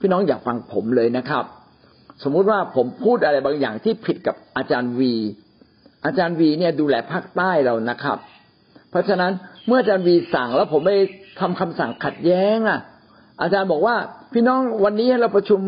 [0.00, 1.44] พี่น้องอย่าฟังผมเลยนะครับ
[2.22, 5.14] สมมุติว่าผมพูดอะไรบางอย่างที่ผิดกับอาจารย์วี
[6.04, 8.18] อาจารย์วีเนี่ยดูแลภาคใต้เรานะครับ
[8.90, 9.32] เพราะฉะนั้น
[9.66, 10.96] เมื่ออาจารย์วีสั่งแล้วผมไม่
[11.40, 12.80] ทำคำสั่งขัดแย้งอะ
[13.42, 13.96] อาจารย์บอกว่า
[14.32, 15.60] พี่น้องวันนี้เราประชุม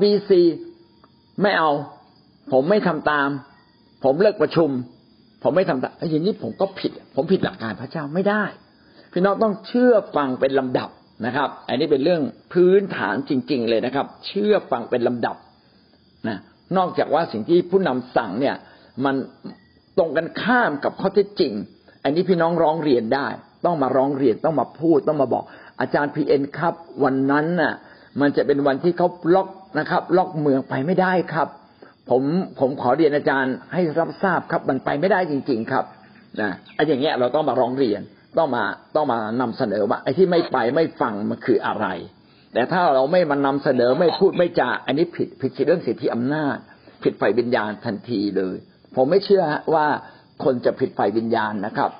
[0.00, 0.40] บีซี
[1.42, 1.70] ไม่เอา
[2.52, 3.28] ผมไม่ทำตาม
[4.04, 4.70] ผมเลิกประชุม
[5.44, 8.44] ผมไม่ทำตามอย่างนี้ผมก็ผิด ผมผิดหลักการพระเจ้าไม่ได้
[9.12, 10.88] พี่น้องต้องเชื่อฟังเป็นลำดับ
[11.26, 12.22] นะครับ อันนี้เป็นเรื่อง
[12.52, 15.36] พื้นฐานจริง ๆ เลยนะครับ เชื่อฟังเป็นลำดับ
[16.28, 16.38] นะ
[16.76, 18.56] นอกจากว่าสิ่งที่ผู้นำสั่งเนี่ย
[19.04, 19.14] มัน
[19.98, 21.52] ตรงกันข้ามกับข้อเท็จจริง
[22.04, 23.28] อันนี้พี่น้องร้องเรียนได้
[23.64, 25.44] ต้องมาร้องเรียนต้องมาพูดต้องมาบอก
[25.80, 26.74] อาจารย์พีเอ็นครับ
[27.04, 27.74] วันนั้นน่ะ
[28.20, 31.48] มันจะเป็นวันที่เขาล็อกนะครับ ล็อกเมืองไปไม่ได้ครับ
[32.10, 32.22] ผม
[32.60, 35.84] ผมขอเรียนอาจารย์ให้รับทราบครับมันไปไม่ได้จริง ๆ ครับ
[36.40, 38.00] นะไอ้อย่างเงี้ยเราต้องมาร้องเรียน
[38.38, 38.64] ต้องมา
[38.96, 41.86] ต้องมานำเสนอว่าไอ้ที่ไม่ไปไม่ฟังมันคืออะไร
[42.52, 46.56] แต่ถ้าเราไม่มานำเสนอไม่พูดไม่จาอันนี้ผิดผิดเรื่องสิทธิอำนาจ
[47.02, 48.56] ผิดไฟวิญญาณทันทีเลย
[48.96, 49.44] ผมไม่เชื่อ
[49.74, 49.86] ว่า
[50.44, 51.90] คนจะผิดไฟวิญญาณนะครับ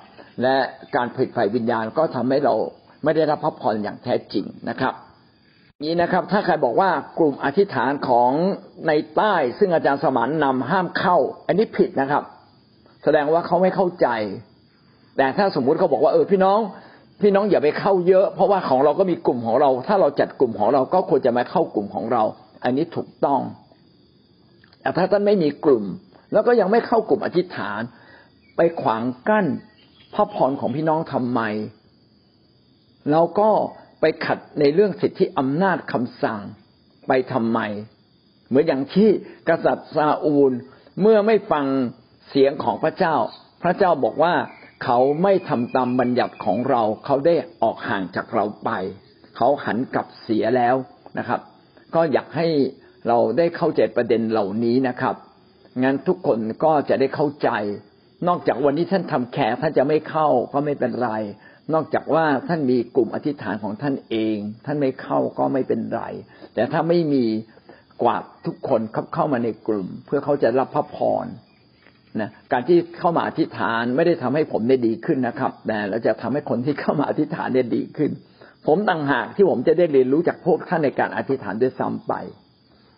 [0.41, 0.55] และ
[0.95, 2.55] การผิดไฟวิญญาณก็ทำให้เรา
[3.03, 4.93] ไม่ได้รับพระพรอย่างแท้จริงนะครับ
[5.83, 8.31] นี้นะครับ ถ้าใครบอกว่ากลุ่มอธิษฐานของ
[8.87, 11.17] ในใต้ ซึ่งอาจารย์สมานนำห้ามเข้า
[11.47, 12.23] อันนี้ผิดนะครับ
[13.03, 14.07] แสดงว่าเขาไม่เข้าใจ
[15.17, 16.59] แต่ถ้าสมมุติเขาบอกว่าเออพี่น้อง
[17.21, 22.23] พี่น้องอย่าไปเข้าเยอะ เพราะว่าของเราก็มีกลุ่มของเรา ถ้าเราจัดกลุ่มของเราก็ควรจะมาเข้ากลุ่มของเรา
[22.63, 23.41] อันนี้ถูกต้อง
[24.81, 25.83] แต่ถ้าท่านไม่มีกลุ่ม
[26.33, 27.81] แล้วก็ยังไม่เข้ากลุ่มอธิษฐาน
[28.55, 29.45] ไปขวางกั้น
[30.13, 31.41] พระพรของพี่น้องทำไม
[33.11, 33.49] เราก็
[33.99, 36.39] ไปขัดในเรื่องสิทธิอำนาจคำสั่ง
[37.07, 37.59] ไปทำไม
[38.47, 39.09] เหมือนอย่างที่
[39.49, 40.51] กษัตริย์ซาอูล
[41.01, 41.65] เมื่อไม่ฟัง
[42.29, 43.15] เสียงของพระเจ้า
[43.63, 44.33] พระเจ้าบอกว่า
[44.83, 48.71] เขาไม่ทำตามบัญญัติของเรา เขาได้ออกห่างจากเราไป
[49.35, 50.75] เขาหันกลับเสียแล้ว
[51.17, 51.39] นะครับ
[51.95, 52.47] ก็อยากให้
[53.07, 55.15] เราได้เข้าใจประเด็นเหล่านี้นะครับ
[55.83, 57.49] งั้นทุกคนก็จะได้เข้าใจ
[58.27, 61.11] นอกจากวันนี้ท่านทำแขกท่านจะไม่เข้าก็ไม่เป็นไร
[61.73, 66.01] นอกจากว่าท่านมีกลุ่มอธิษฐานของท่านเอง ท่านไม่เข้าก็ไม่เป็นไร
[66.53, 67.25] แต่ถ้าไม่มี
[68.03, 68.81] กวาดทุกคน
[69.13, 71.25] เข้ามาในกลุ่ม เพื่อเขาจะรับพระพร
[72.21, 78.11] นะการที่เข้ามาอธิษฐานไม่ได้ทำให้ผมได้ดีขึ้นนะครับ แต่เราจะทำให้คนที่เข้ามาอธิษฐานได้ดีขึ้น
[78.67, 82.13] ผมต่างหากที่ผมจะได้เรียนรู้จากพวกท่านในการอธิษฐานด้วยซ้ำไป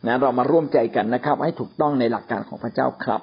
[0.07, 3.22] นะเรามาร่วมใจกันนะครับ ให้ถูกต้องในหลักการของพระเจ้าครับ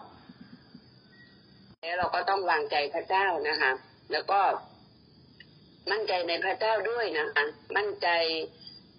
[1.83, 3.73] แล้วเราก็ต้องวางใจพระเจ้านะคะ
[4.13, 4.41] แล้วก็
[5.91, 7.45] มั่นใจในพระเจ้าด้วยนะคะ
[7.77, 8.09] มั่นใจ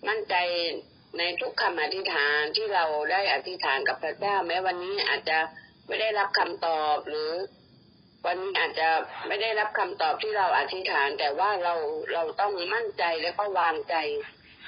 [0.07, 0.35] มั่นใจ
[1.17, 5.39] ในทุกคำอธิษฐานที่เราได้อธิษฐานกับพระเจ้า แม้วันนี้อาจจะ
[5.87, 7.31] ไม่ได้รับคำตอบหรือ
[8.25, 8.89] วันนี้อาจจะ
[9.27, 11.73] ไม่ได้รับคำตอบที่เราอธิษฐาน แต่ว่าเรา
[12.13, 13.95] เราต้องมั่นใจและก็วางใจ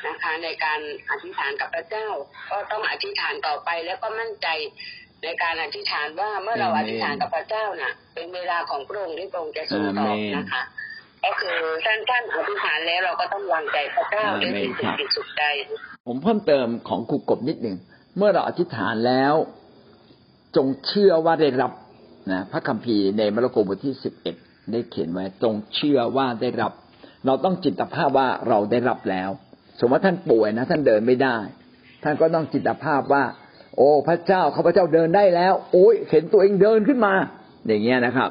[0.08, 2.08] นะคะในการอธิษฐานกับพระเจ้า
[2.52, 4.48] ก็ต้องอธิษฐานต่อไปแล้วก็มั่นใจ
[5.24, 10.62] ในการอธิษฐานว่าเมื่อเราอธิษฐานกับพระเจ้าน่ะ เป็นเวลาของพระองค์ที่พระองค์จะทรงตอบนะคะ
[11.26, 15.44] ก็คือท่านท่านอธิษฐานแล้วเราก็ต้องวางใจพระเจ้าด้วยสิ่งสุดสุดใจ
[16.08, 17.78] ผมเพิ่มเติมของครูกบนิดหนึ่ง
[18.18, 19.34] เมื่อเราอธิษฐานแล้ว
[20.56, 21.72] จงเชื่อว่าได้รับ
[22.32, 24.36] นะพระคัมภีร์ในมาระโกบทที่สิบเอ็ด
[24.72, 26.72] ได้เขียนไว้จงเชื่อว่าได้รับ
[27.26, 29.30] เราต้องจิตภาพว่าเราได้รับแล้ว
[29.80, 31.38] สมมติว่าท่านป่วยนะ ท่านเดินไม่ได้
[32.04, 33.24] ท่านก็ต้องจิตภาพว่า
[33.76, 37.14] โอ้พระเจ้าข้าพเจ้าเดินได้แล้ว โอ้ยเห็นตัวเองเดินขึ้นมา
[37.68, 38.30] อย่างเงี้ยนะครับ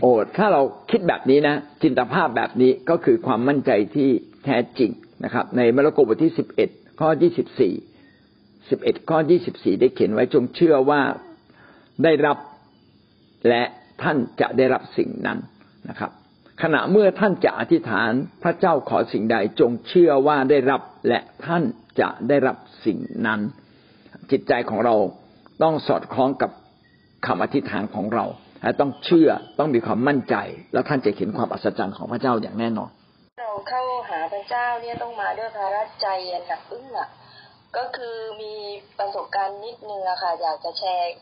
[0.00, 4.08] โอ้ถ้าเราคิดแบบนี้นะ จินตภาพแบบนี้ก็คือความมั่นใจที่
[4.44, 4.90] แท้จริง
[5.24, 6.70] นะครับ ในมาระโกบทที่สิบเอ็ด
[7.00, 7.74] ข้อที่สิบสี่
[8.70, 11.00] สิบเอ็ดข้อยี่สิบสี่ได้เขียนไว้จงเชื่อว่า
[12.04, 12.38] ได้รับ
[13.48, 13.62] และ
[14.02, 15.38] ท่านจะได้รับสิ่งนั้น
[15.88, 16.10] นะครับ
[16.62, 18.10] ขณะเมื่อท่านจะอธิษฐาน
[18.42, 21.62] พระเจ้าขอสิ่งใด จงเชื่อว่าได้รับและท่าน
[22.00, 23.40] จะได้รับสิ่งนั้น
[24.30, 24.94] จิตใจของเรา
[25.62, 26.50] ต้องสอดคล้องกับ
[27.26, 28.24] คำอธิษฐานของเรา
[28.80, 30.34] ต้องเชื่อต้องมีความมั่นใจ
[30.72, 32.90] แล้วท่านจะเห็นความอัศจรรย์ของพระเจ้าอย่างแน่นอน
[33.40, 36.06] เราเข้าหาพระเจ้าเนี่ยต้องมาด้วยภาระใจ
[36.46, 37.08] หนักอึ้งอะ
[37.76, 38.54] ก็คือมี
[38.98, 41.12] ประสบการณ์นิดนึงอะค่ะ อยากจะแชร์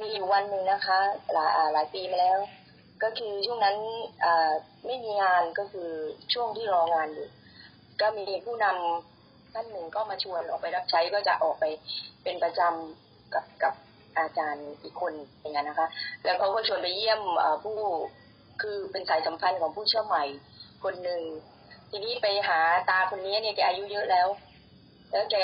[0.00, 0.98] มีอยู่วันหนึ่งนะคะ
[1.32, 2.38] หลายหลายปีมาแล้ว
[3.02, 3.76] ก็คือช่วงนั้น
[4.86, 5.90] ไม่มีงานก็คือ
[6.32, 7.28] ช่วงที่รองานอยู่
[8.00, 11.64] ก็มีผู้นำท่านหนึ่งก็มาชวนออกไปรับใช้ก็จะออกไป
[12.22, 13.74] เป็นประจำกับกับ
[14.18, 15.88] อาจารย์อีกคนอย่างนั้นนะคะ
[16.24, 17.20] แล้วเขาก็ชวนไปเยี่ยม
[17.64, 17.78] ผู้
[18.62, 20.24] คือเป็นสายสัมพันธ์ของผู้เชื่อใหม่
[20.84, 21.22] คนหนึ่ง
[21.90, 22.58] ทีนี้ไปหา
[22.90, 24.28] ตาคนนี้เนี่ยแกอายุเยอะแล้ว
[25.12, 25.36] แล้วแก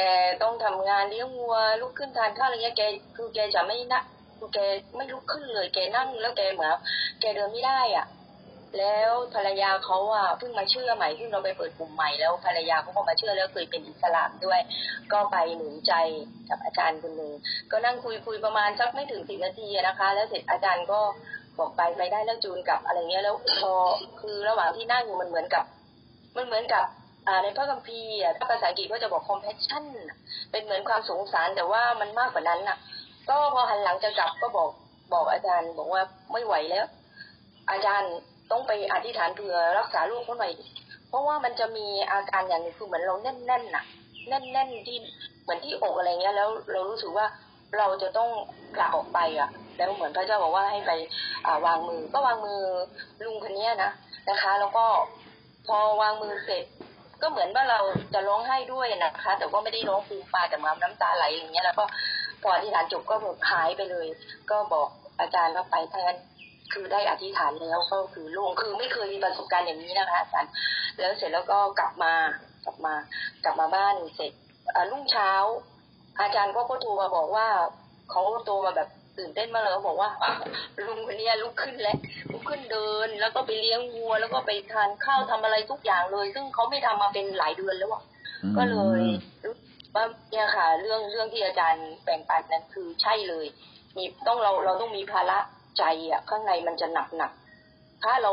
[0.42, 2.82] ต้องทำงานเลี้ยงวัวลุกขึ้นทานข้าวอะไรเงี้ยแก
[3.16, 4.02] คือแกจะไม่นะ
[4.38, 4.58] คือแก
[4.96, 6.74] ไม่ลุกขึ้นเลย แกนั่งแล้วแกเหมือน
[7.20, 8.06] แกเดินไม่ได้อะ
[8.78, 14.60] แล้วภรรยาเขาอะเพิ่งมาเชื่อใหม่เพิ่งเราไปเปิดกลุ่มใหม่แล้วภรรยาเขาก็มาเชื่อแล้วเคยเป็นอิสลามด้วย
[15.12, 15.92] ก็ไปหนุนใจ
[16.48, 17.32] กับอาจารย์คนหนึ่ง
[17.70, 21.00] ก็นั่งคุยคุยประมาณสักไม่ถึงสิบนาทีนะคะ แล้วเสร็จอาจารย์ก็
[21.58, 23.72] บอกไปไปได้แล้วจูนกับอะไรเงี้ยแล้วพอ
[24.20, 25.64] คือระหว่างที่นั่งอยู่มันเหมือนกับ
[26.36, 26.84] มันเหมือนกับ
[27.26, 29.84] อ่าในพระคัมภีร์อะถ้าภาษาอังกฤษก็จะบอก compassion
[30.50, 32.78] เป็นเหมือนความสงสารแต่ว่ามันมากกว่านั้นน่ะ
[33.28, 34.70] ก็พอหันหลังจะกลับก็บอก
[35.12, 36.02] บอกอาจารย์ บอกว่า
[36.32, 36.86] ไม่ไหวแล้ว
[37.70, 38.12] อาจารย์
[38.52, 40.52] ต้องไปอธิษฐานเผื่อรักษาลูกเขาหน่อย
[41.08, 43.84] เพราะว่ามันจะมีอาการอย่างหนึงคือเหมือนเราแน่นๆน่ะ
[44.28, 44.98] แน่นๆที่
[45.42, 47.26] เหมือนที่อกอะไรเงี้ย แล้วเรารู้สึกว่า
[47.78, 48.30] เราจะต้อง
[48.76, 50.92] กลับออกไปอะ แล้วเหมือนพระเจ้าบอกว่าให้ไป
[51.46, 52.60] อ่าวางมือ ก็วางมือ
[53.24, 53.90] ลุงคนนี้นะ
[54.30, 54.84] นะคะ แล้วก็
[55.66, 56.64] พอวางมือเสร็จ
[57.22, 57.80] ก็เหมือนว่าเรา
[58.14, 61.84] จะร้องไห้ด้วยนะคะ แต่ว่าไม่ได้ร้องฟูมปาแต่มาน้ำตาไหลอย่างเงี้ยแล้วก็
[62.42, 64.06] พออธิษฐานจบก็แบบหายไปเลย
[64.50, 64.88] ก็บอก
[65.20, 66.14] อาจารย์ว่าไปแทน
[66.72, 70.52] คือได้อธิษฐานแล้วก็คือโล่งคือไม่เคยมีประสบการณ์อย่างนี้นะคะอาจารย์
[70.98, 72.12] แล้วเสร็จแล้วก็กลับมา
[72.64, 72.94] กลับมา
[73.44, 74.32] กลับมาบ้านเสร็จ
[74.74, 75.30] อ่ารุ่งเช้า
[76.20, 77.46] อาจารย์ก็ก็โทรมาบอกว่า
[78.10, 80.10] เขาโทรมาแบบตื่นเต้นมากเลยเขาบอกว่า
[80.86, 81.98] ลุงคนเนี้ยลุกขึ้นแล้ว
[82.32, 88.02] ลุกขึ้นเดิน แล้วก็ไปเลี้ยงวัว แล้วก็ไปทานข้าวทำอะไรทุกอย่างเลย ซึ่งเขาไม่ทำมาเป็นหลายเดือนแล้วอะ
[88.56, 89.02] ก็เลย
[89.44, 93.46] รู้สึกว่าเนี่ยค่ะ เรื่องเรื่องที่อาจารย์แบ่งปันนั้นคือใช่เลย
[93.96, 95.38] มีต้องเราเราต้องมีภาระ
[95.78, 97.32] ใจอะข้างในมันจะหนักหนัก
[98.04, 98.32] ถ้าเรา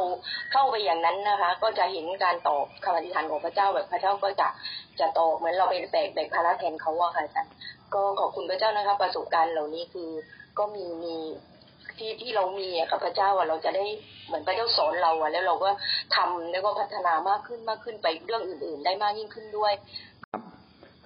[0.52, 4.48] เข้าไปอย่างนั้นนะคะ ก็จะเห็นการตอบคำอธิษฐานของพระเจ้าแบบพระเจ้าก็จะ
[5.00, 7.54] จะตอบเหมือนเราไปแบกแบกภาระแทนเขาอะค่ะอาจารย์
[7.94, 10.10] ก็ขอบคุณพระเจ้านะคะ ประสบการณ์เหล่านี้คือ
[10.58, 11.16] ก็มีมี
[11.98, 13.86] ที่ที่เรามีอะกับพระเจ้าอะเราจะได้
[14.28, 15.70] เหมือนพระเจ้าสอนเราอะแล้วเราก็
[16.16, 19.74] ทำแล้วก็พัฒนามากขึ้นมากขึ้นไปเรื่องอื่น ๆ ได้มากยิ่งขึ้นด้วย
[20.32, 20.42] ครับ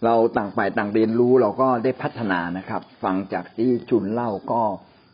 [0.05, 4.61] เราต่างฝ่ายต่างเรียนรู้เราก็ได้พัฒนานะครับ ฟังจากที่จุนเล่าก็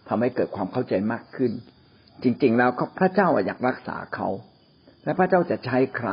[0.10, 1.52] ทำให้เกิดความเข้าใจมากขึ้น
[2.24, 4.28] จริง ๆ แล้วพระเจ้าอยากรักษาเขา
[5.04, 6.10] และพระเจ้าจะใช้ใคร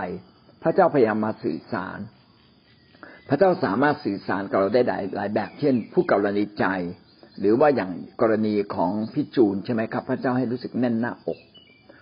[0.63, 1.99] พระเจ้าพยายามมาสื่อสาร
[3.29, 6.65] พระเจ้าสามารถสื่อสารกับเราได้หลายหลายแบบ เช่น ผู้กรณีใจ
[7.41, 7.91] หรือว่าอย่าง
[8.21, 11.39] กรณีของพี่จูนใช่ไหมครับ พระเจ้าให้รู้สึกแน่นหน้าอก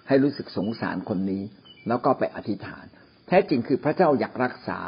[0.09, 1.42] ให้รู้สึกสงสารคนนี้
[1.88, 2.84] แล้วก็ไปอธิษฐาน
[3.28, 4.80] แท้จริงคือพระเจ้าอยากรักษา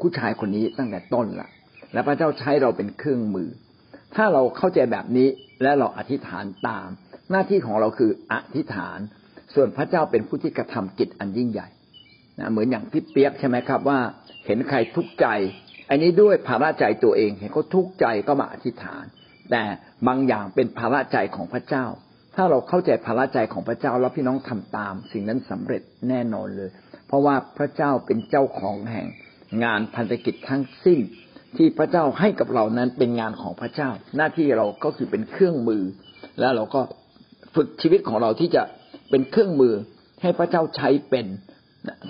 [0.00, 1.48] ผู้ชายคนนี้ตั้งแต่ต้นละ
[1.92, 3.48] และพระเจ้าใช้เราเป็นเครื่องมือ
[4.16, 5.28] ถ้าเราเข้าใจแบบนี้
[5.62, 6.88] และเราอธิษฐานตาม
[7.30, 8.98] หน้าที่ของเราคืออธิษฐาน
[9.54, 11.68] ส่วนพระเจ้าเป็นผู้ที่กระทำกิจอันยิ่งใหญ่
[12.38, 13.98] นะเหมือนอย่างพี่เปียกใช่ไหมครับว่า
[14.46, 15.26] เห็นใครทุกข์ใจ
[15.90, 19.04] อันนี้ด้วยภาระใจตัวเอง เห็นเขาทุกข์ใจก็มาอธิษฐาน
[19.50, 19.62] แต่
[20.06, 21.86] บางอย่างเป็นภาระใจของพระเจ้า
[22.36, 26.70] ถ้าเราเข้าใจภาระใจของพระเจ้าแล้วพี่น้องทำตาม สิ่งนั้นสำเร็จแน่นอนเลย
[27.06, 29.06] เพราะว่าพระเจ้าเป็นเจ้าของแห่ง
[29.64, 31.00] งานพันธกิจทั้งสิ้น
[31.56, 35.82] ที่พระเจ้าให้กับเรานั้นเป็นงานของพระเจ้า หน้าที่เราก็คือเป็นเครื่องมือ
[36.40, 36.80] แล้วเราก็
[37.54, 38.62] ฝึกชีวิตของเราที่จะ
[39.10, 39.74] เป็นเครื่องมือ
[40.22, 41.26] ให้พระเจ้าใช้เป็น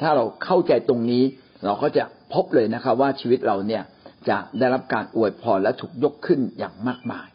[0.01, 1.23] ถ้าเราเข้าใจตรงนี้
[1.65, 3.83] เราก็จะพบเลยนะครับ ว่าชีวิตเราเนี่ย
[4.29, 7.29] จะได้รับการอวยพรและถูกยกขึ้นอย่างมากมาย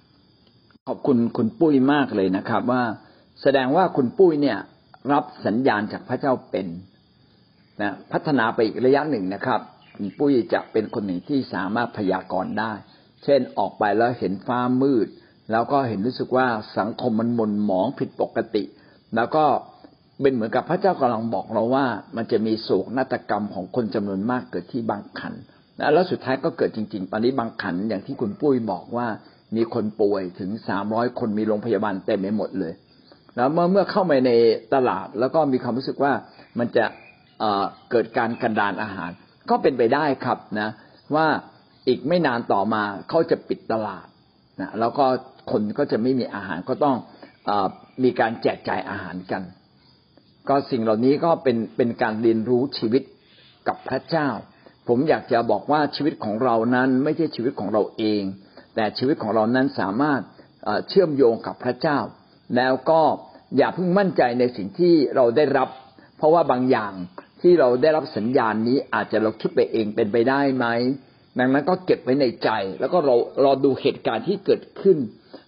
[0.87, 2.83] ขอบคุณคุณปุ้ยมากเลยนะครับ ว่า
[3.41, 4.57] แสดงว่าคุณปุ้ยเนี่ย
[5.11, 6.67] รับสัญญาณจากพระเจ้าเป็น
[7.81, 9.59] นะพัฒนาไปอีกระยะหนึ่งนะครับ
[9.97, 12.71] คุณปุ้ยจะเป็นคนหนึ่งที่สามารถพยากรณ์ได้
[13.23, 15.07] เช่นออกไปแล้วเห็นฟ้ามืด
[15.51, 18.63] แล้วก็เห็นรู้สึกว่าสังคมมันหม่นหมองผิดปกติ
[19.15, 19.45] แล้วก็
[20.21, 21.85] เป็นเหมือนกับพระเจ้ากำลังบอกเราว่า
[22.15, 25.33] มันจะมีโศกนาฏกรรมของคนจำนวนมากเกิดที่บางขัน
[25.93, 29.07] แล้วสุดท้ายก็เกิดจริง ๆ ตอนนี้บางขันอย่างที่คุณปุ้ยบอกว่า
[29.55, 32.73] มีคนป่วยถึงสามร้อยคนมีโรงพยาบาลเต็มไปหมดเลย
[33.35, 34.31] แล้วเมื่อเมื่อเข้าไปใน
[34.73, 36.13] ตลาดแล้วก็มีความรู้สึกว่า
[36.59, 36.85] มันจะ
[37.91, 39.11] เกิดการกันดานอาหาร
[39.49, 40.69] ก็เป็นไปได้ครับนะ
[41.15, 41.27] ว่า
[41.87, 44.07] อีกไม่นานต่อมาเขาจะปิดตลาด
[44.61, 45.05] นะแล้วก็
[45.51, 46.95] คนก็จะไม่มีอาหารก็ต้อง
[47.49, 47.51] อ
[48.03, 49.41] มีการแจกจ่ายอาหารกัน
[50.49, 53.03] ก็สิ่งเหล่านี้ก็เป็นเป็นการเรียนรู้ชีวิต
[53.67, 54.29] กับพระเจ้า
[54.87, 58.21] ผมอยากจะบอกว่าชีวิตของเรานั้นไม่ใช่ชีวิตของเราเอง
[58.75, 60.21] แต่ชีวิตของเรานั้นสามารถ
[60.89, 61.99] เชื่อมโยงกับพระเจ้า
[62.55, 63.01] แล้วก็
[63.57, 65.69] อย่าเพิ่งมั่นใจในสิ่งที่เราได้รับ
[66.17, 66.93] เพราะว่าบางอย่าง
[67.41, 70.65] ที่เราได้รับสัญญาณนี้อาจจะเราคิดไปเองเป็นไปได้ไหม
[71.39, 74.97] ดังนั้นก็เก็บไว้ในใจ แล้วก็เรารอดูเหตุการณ์ที่เกิดขึ้น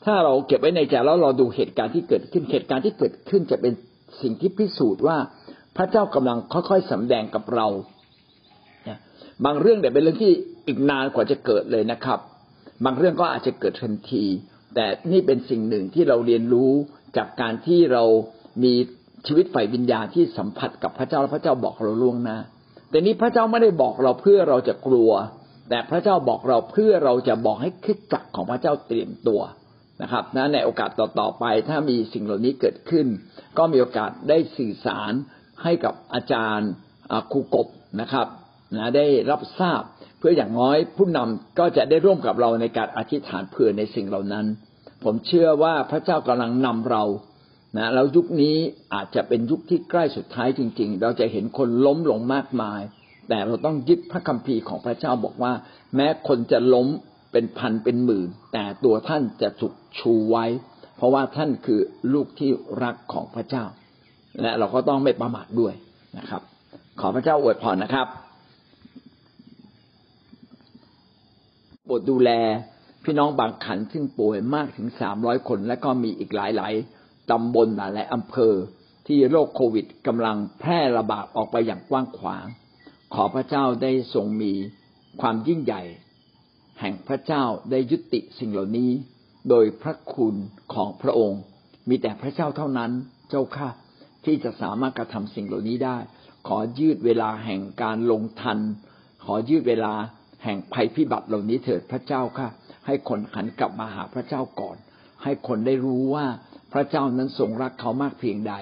[0.05, 3.73] ถ้าเราเก็บไว้ในใจแล้วเราดูเหตุการณ์ที่เกิดขึ้น เหตุการณ์ที่เกิดขึ้นจะเป็น
[4.21, 5.17] สิ่งที่พิสูจน์ว่า
[5.77, 7.67] พระเจ้ากำลังค่อยๆสำแดงกับเรา
[9.45, 10.33] บางเรื่องเนี่ยเป็นเรื่องที่
[10.67, 12.19] อีกนานกว่าจะเกิดเลยนะครับ
[12.85, 14.25] บางเรื่องก็อาจจะเกิดทันที
[14.75, 16.71] แต่นี่เป็นสิ่งหนึ่งที่เราเรียนรู้
[17.17, 18.03] จากการที่เรา
[18.63, 18.73] มี
[19.27, 22.37] ชีวิตฝ่ายวิญญาณที่สัมผัสกับพระเจ้าและพระเจ้าบอกเราล่วงหน้า
[22.89, 25.11] แต่นี้พระเจ้าไม่ได้บอกเราเพื่อเราจะกลัว
[25.69, 29.41] แต่พระเจ้าบอกเราเพื่อเราจะบอกให้คิดจักของพระเจ้าเตรียมตัว
[30.01, 33.07] นะครับนะในโอกาสต่อๆไป ถ้ามีสิ่งเหล่านี้เกิดขึ้น
[33.57, 35.13] ก็มีโอกาสได้สื่อสาร
[35.63, 36.69] ให้กับอาจารย์
[37.31, 37.67] ครูกบ
[38.01, 38.27] นะครับ
[38.75, 39.81] นะได้รับทราบ
[40.19, 44.45] เพื่ออย่างน้อยผู้นำก็จะได้ร่วมกับเราในการอธิษฐานเผื่อในสิ่งเหล่านั้น
[45.03, 47.03] ผมเชื่อว่าพระเจ้ากำลังนำเรา
[47.77, 48.55] นะแล้วยุคนี้
[48.93, 52.81] อาจจะเป็นยุคที่ใกล้สุดท้ายจริง ๆ เราจะเห็นคนล้มลงมากมาย
[53.29, 55.53] แต่เราต้องยึดพระคัมภีร์ของพระเจ้าบอกว่า
[55.95, 56.87] แม้คนจะล้ม
[57.31, 60.45] เป็นพันเป็นหมื่น แต่ตัวท่านจะถูกชูไว้
[60.97, 61.79] เพราะว่าท่านคือ
[62.13, 62.49] ลูกที่
[62.83, 63.65] รักของพระเจ้า
[64.41, 65.73] และเราก็ต้องไม่ประมาทด้วย
[66.17, 66.41] นะครับ
[66.99, 68.07] ขอพระเจ้าอวยพรนะครับ
[71.85, 72.31] โปรดดูแล
[73.03, 76.98] พี่น้องบางขันซึ่งป่วยมากถึงสามร้อยคน และก็มีอีกหลายๆ
[77.31, 78.53] ตำบลหลายอำเภอ
[79.07, 82.45] ที่โรคโควิดกำลังแพร่ระบาดออกไปอย่างกว้างขวาง
[83.13, 84.53] ขอพระเจ้าได้ทรงมี
[85.21, 85.83] ความยิ่งใหญ่
[86.79, 88.91] แห่งพระเจ้าได้ยุติสิ่งเหล่านี้
[89.49, 90.35] โดยพระคุณ
[90.73, 91.41] ของพระองค์
[91.89, 92.91] มีแต่พระเจ้าเท่านั้น
[93.29, 93.69] เจ้าข้า
[94.25, 95.97] ที่จะสามารถกระทำสิ่งเหล่านี้ได้
[96.47, 98.59] ขอยืดเวลาแห่งการลงทัน
[99.25, 99.93] ขอยืดเวลา
[100.43, 102.49] แห่งภัยพิบัติเหล่านี้เถิดพระเจ้าค่ะ
[102.85, 104.77] ให้คนหันกลับมาหาพระเจ้าก่อน
[105.23, 106.25] ให้คนได้รู้ว่า
[106.73, 108.53] พระเจ้านั้นทรงรักเขามากเพียงใด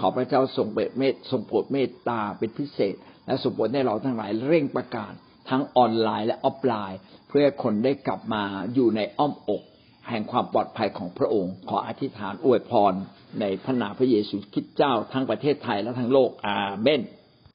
[0.00, 2.94] ขอพระเจ้าทรงเปิดเมตทรงโปรดเมตตาเป็นพิเศษ
[3.26, 5.12] และสมบูรณ์ให้เราทั้งหลายเร่งประกาศ
[5.50, 8.42] ทั้งออนไลน์และออฟไลน์ เพื่อคนได้กลับมา
[8.74, 9.62] อยู่ในอ้อมอก
[10.08, 12.92] แห่งความปลอดภัยของพระองค์ ขออธิษฐานอวยพร
[13.40, 17.00] ในพระนามพระเยซูคริสต์เจ้าทั้งประเทศไทยและทั้งโลกอาเมน